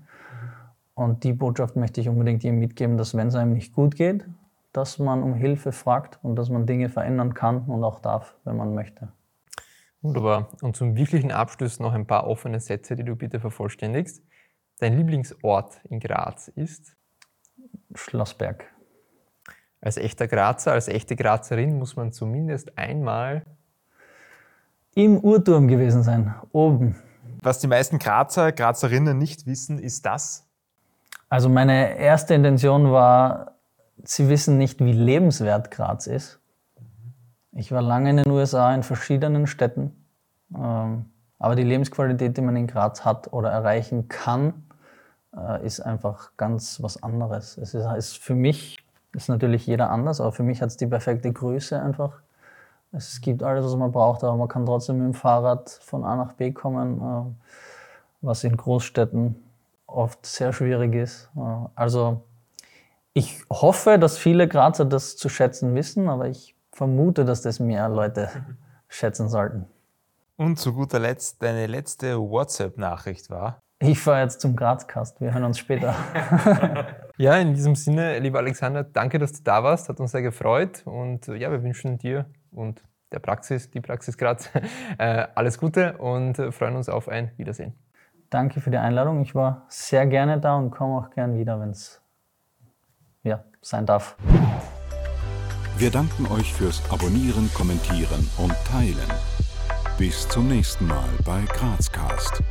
Und 0.94 1.24
die 1.24 1.33
Botschaft 1.33 1.76
möchte 1.76 2.00
ich 2.00 2.09
unbedingt 2.09 2.44
ihm 2.44 2.59
mitgeben, 2.59 2.96
dass 2.96 3.14
wenn 3.16 3.28
es 3.28 3.35
einem 3.35 3.52
nicht 3.52 3.74
gut 3.74 3.94
geht, 3.94 4.24
dass 4.72 4.98
man 4.98 5.22
um 5.22 5.35
Hilfe 5.35 5.72
fragt 5.72 6.18
und 6.22 6.37
dass 6.37 6.48
man 6.48 6.66
Dinge 6.66 6.88
verändern 6.88 7.35
kann 7.35 7.64
und 7.64 7.85
auch 7.85 8.00
darf, 8.00 8.37
wenn 8.44 8.56
man 8.56 8.74
möchte. 8.74 9.09
Wunderbar. 10.02 10.48
Und 10.62 10.76
zum 10.76 10.96
wirklichen 10.96 11.30
Abschluss 11.30 11.78
noch 11.78 11.92
ein 11.92 12.06
paar 12.06 12.26
offene 12.26 12.61
Sätze, 12.61 12.96
die 12.96 13.04
du 13.04 13.16
bitte 13.16 13.40
vervollständigst. 13.40 14.22
Dein 14.78 14.96
Lieblingsort 14.96 15.80
in 15.90 16.00
Graz 16.00 16.48
ist? 16.48 16.96
Schlossberg. 17.94 18.64
Als 19.80 19.96
echter 19.96 20.28
Grazer, 20.28 20.72
als 20.72 20.88
echte 20.88 21.16
Grazerin 21.16 21.78
muss 21.78 21.96
man 21.96 22.12
zumindest 22.12 22.76
einmal 22.76 23.42
im 24.94 25.18
Uhrturm 25.18 25.68
gewesen 25.68 26.02
sein, 26.02 26.34
oben. 26.52 26.96
Was 27.42 27.60
die 27.60 27.66
meisten 27.66 27.98
Grazer, 27.98 28.52
Grazerinnen 28.52 29.16
nicht 29.16 29.46
wissen, 29.46 29.78
ist 29.78 30.04
das? 30.04 30.46
Also 31.30 31.48
meine 31.48 31.96
erste 31.96 32.34
Intention 32.34 32.90
war, 32.92 33.52
sie 34.02 34.28
wissen 34.28 34.58
nicht, 34.58 34.80
wie 34.80 34.92
lebenswert 34.92 35.70
Graz 35.70 36.06
ist. 36.06 36.40
Ich 37.52 37.72
war 37.72 37.82
lange 37.82 38.10
in 38.10 38.16
den 38.18 38.30
USA 38.30 38.74
in 38.74 38.82
verschiedenen 38.82 39.46
Städten, 39.46 40.04
ähm, 40.54 41.06
aber 41.38 41.54
die 41.54 41.62
Lebensqualität, 41.62 42.36
die 42.36 42.42
man 42.42 42.56
in 42.56 42.66
Graz 42.66 43.04
hat 43.04 43.32
oder 43.32 43.50
erreichen 43.50 44.08
kann, 44.08 44.66
äh, 45.34 45.64
ist 45.64 45.80
einfach 45.80 46.32
ganz 46.36 46.82
was 46.82 47.02
anderes. 47.02 47.56
Es 47.56 47.74
ist 47.74 48.18
für 48.18 48.34
mich 48.34 48.84
ist 49.12 49.29
natürlich 49.29 49.66
jeder 49.66 49.90
anders, 49.90 50.20
aber 50.20 50.33
für 50.33 50.42
mich 50.42 50.62
hat 50.62 50.68
es 50.68 50.77
die 50.77 50.87
perfekte 50.87 51.33
Größe 51.33 51.81
einfach. 51.81 52.20
Es 52.92 53.20
gibt 53.20 53.42
alles, 53.42 53.64
was 53.64 53.77
man 53.77 53.92
braucht, 53.92 54.25
aber 54.25 54.37
man 54.37 54.49
kann 54.49 54.66
trotzdem 54.66 54.99
mit 54.99 55.07
dem 55.07 55.14
Fahrrad 55.14 55.70
von 55.70 56.05
A 56.05 56.16
nach 56.16 56.33
B 56.33 56.53
kommen, 56.53 57.01
äh, 57.01 57.46
was 58.20 58.44
in 58.44 58.57
Großstädten 58.57 59.37
oft 59.87 60.25
sehr 60.27 60.53
schwierig 60.53 60.94
ist. 60.94 61.31
Äh, 61.37 61.40
also 61.75 62.23
Ich 63.12 63.42
hoffe, 63.51 63.99
dass 63.99 64.18
viele 64.18 64.46
Grazer 64.49 64.85
das 64.85 65.16
zu 65.16 65.29
schätzen 65.29 65.75
wissen, 65.75 66.09
aber 66.09 66.29
ich 66.29 66.55
vermute, 66.73 67.25
dass 67.25 67.42
das 67.42 67.61
mehr 67.61 67.88
Leute 67.88 68.31
schätzen 68.88 69.29
sollten. 69.29 69.66
Und 70.37 70.59
zu 70.59 70.73
guter 70.73 70.99
Letzt, 70.99 71.42
deine 71.42 71.66
letzte 71.66 72.18
WhatsApp-Nachricht 72.18 73.31
war? 73.31 73.61
Ich 73.82 73.98
fahre 73.98 74.20
jetzt 74.20 74.42
zum 74.42 74.56
Grazcast. 74.56 75.22
Wir 75.22 75.32
hören 75.32 75.44
uns 75.44 75.58
später. 75.58 75.94
ja, 77.16 77.36
in 77.36 77.54
diesem 77.54 77.74
Sinne, 77.74 78.18
lieber 78.18 78.38
Alexander, 78.38 78.84
danke, 78.84 79.18
dass 79.18 79.32
du 79.32 79.42
da 79.42 79.64
warst. 79.64 79.88
Hat 79.88 79.98
uns 80.00 80.12
sehr 80.12 80.20
gefreut. 80.20 80.82
Und 80.84 81.26
ja, 81.28 81.50
wir 81.50 81.62
wünschen 81.62 81.96
dir 81.96 82.26
und 82.50 82.82
der 83.10 83.20
Praxis, 83.20 83.70
die 83.70 83.80
Praxis 83.80 84.18
Graz, 84.18 84.50
äh, 84.98 85.26
alles 85.34 85.58
Gute 85.58 85.96
und 85.96 86.36
freuen 86.52 86.76
uns 86.76 86.90
auf 86.90 87.08
ein 87.08 87.32
Wiedersehen. 87.38 87.72
Danke 88.28 88.60
für 88.60 88.70
die 88.70 88.76
Einladung. 88.76 89.22
Ich 89.22 89.34
war 89.34 89.64
sehr 89.68 90.06
gerne 90.06 90.38
da 90.38 90.56
und 90.56 90.70
komme 90.70 90.98
auch 90.98 91.10
gern 91.10 91.38
wieder, 91.38 91.58
wenn 91.58 91.70
es 91.70 92.02
ja, 93.22 93.44
sein 93.62 93.86
darf. 93.86 94.16
Wir 95.78 95.90
danken 95.90 96.26
euch 96.26 96.52
fürs 96.52 96.82
Abonnieren, 96.92 97.50
Kommentieren 97.54 98.28
und 98.36 98.54
Teilen. 98.70 99.10
Bis 99.96 100.28
zum 100.28 100.48
nächsten 100.48 100.86
Mal 100.86 101.08
bei 101.24 101.40
Grazcast. 101.46 102.42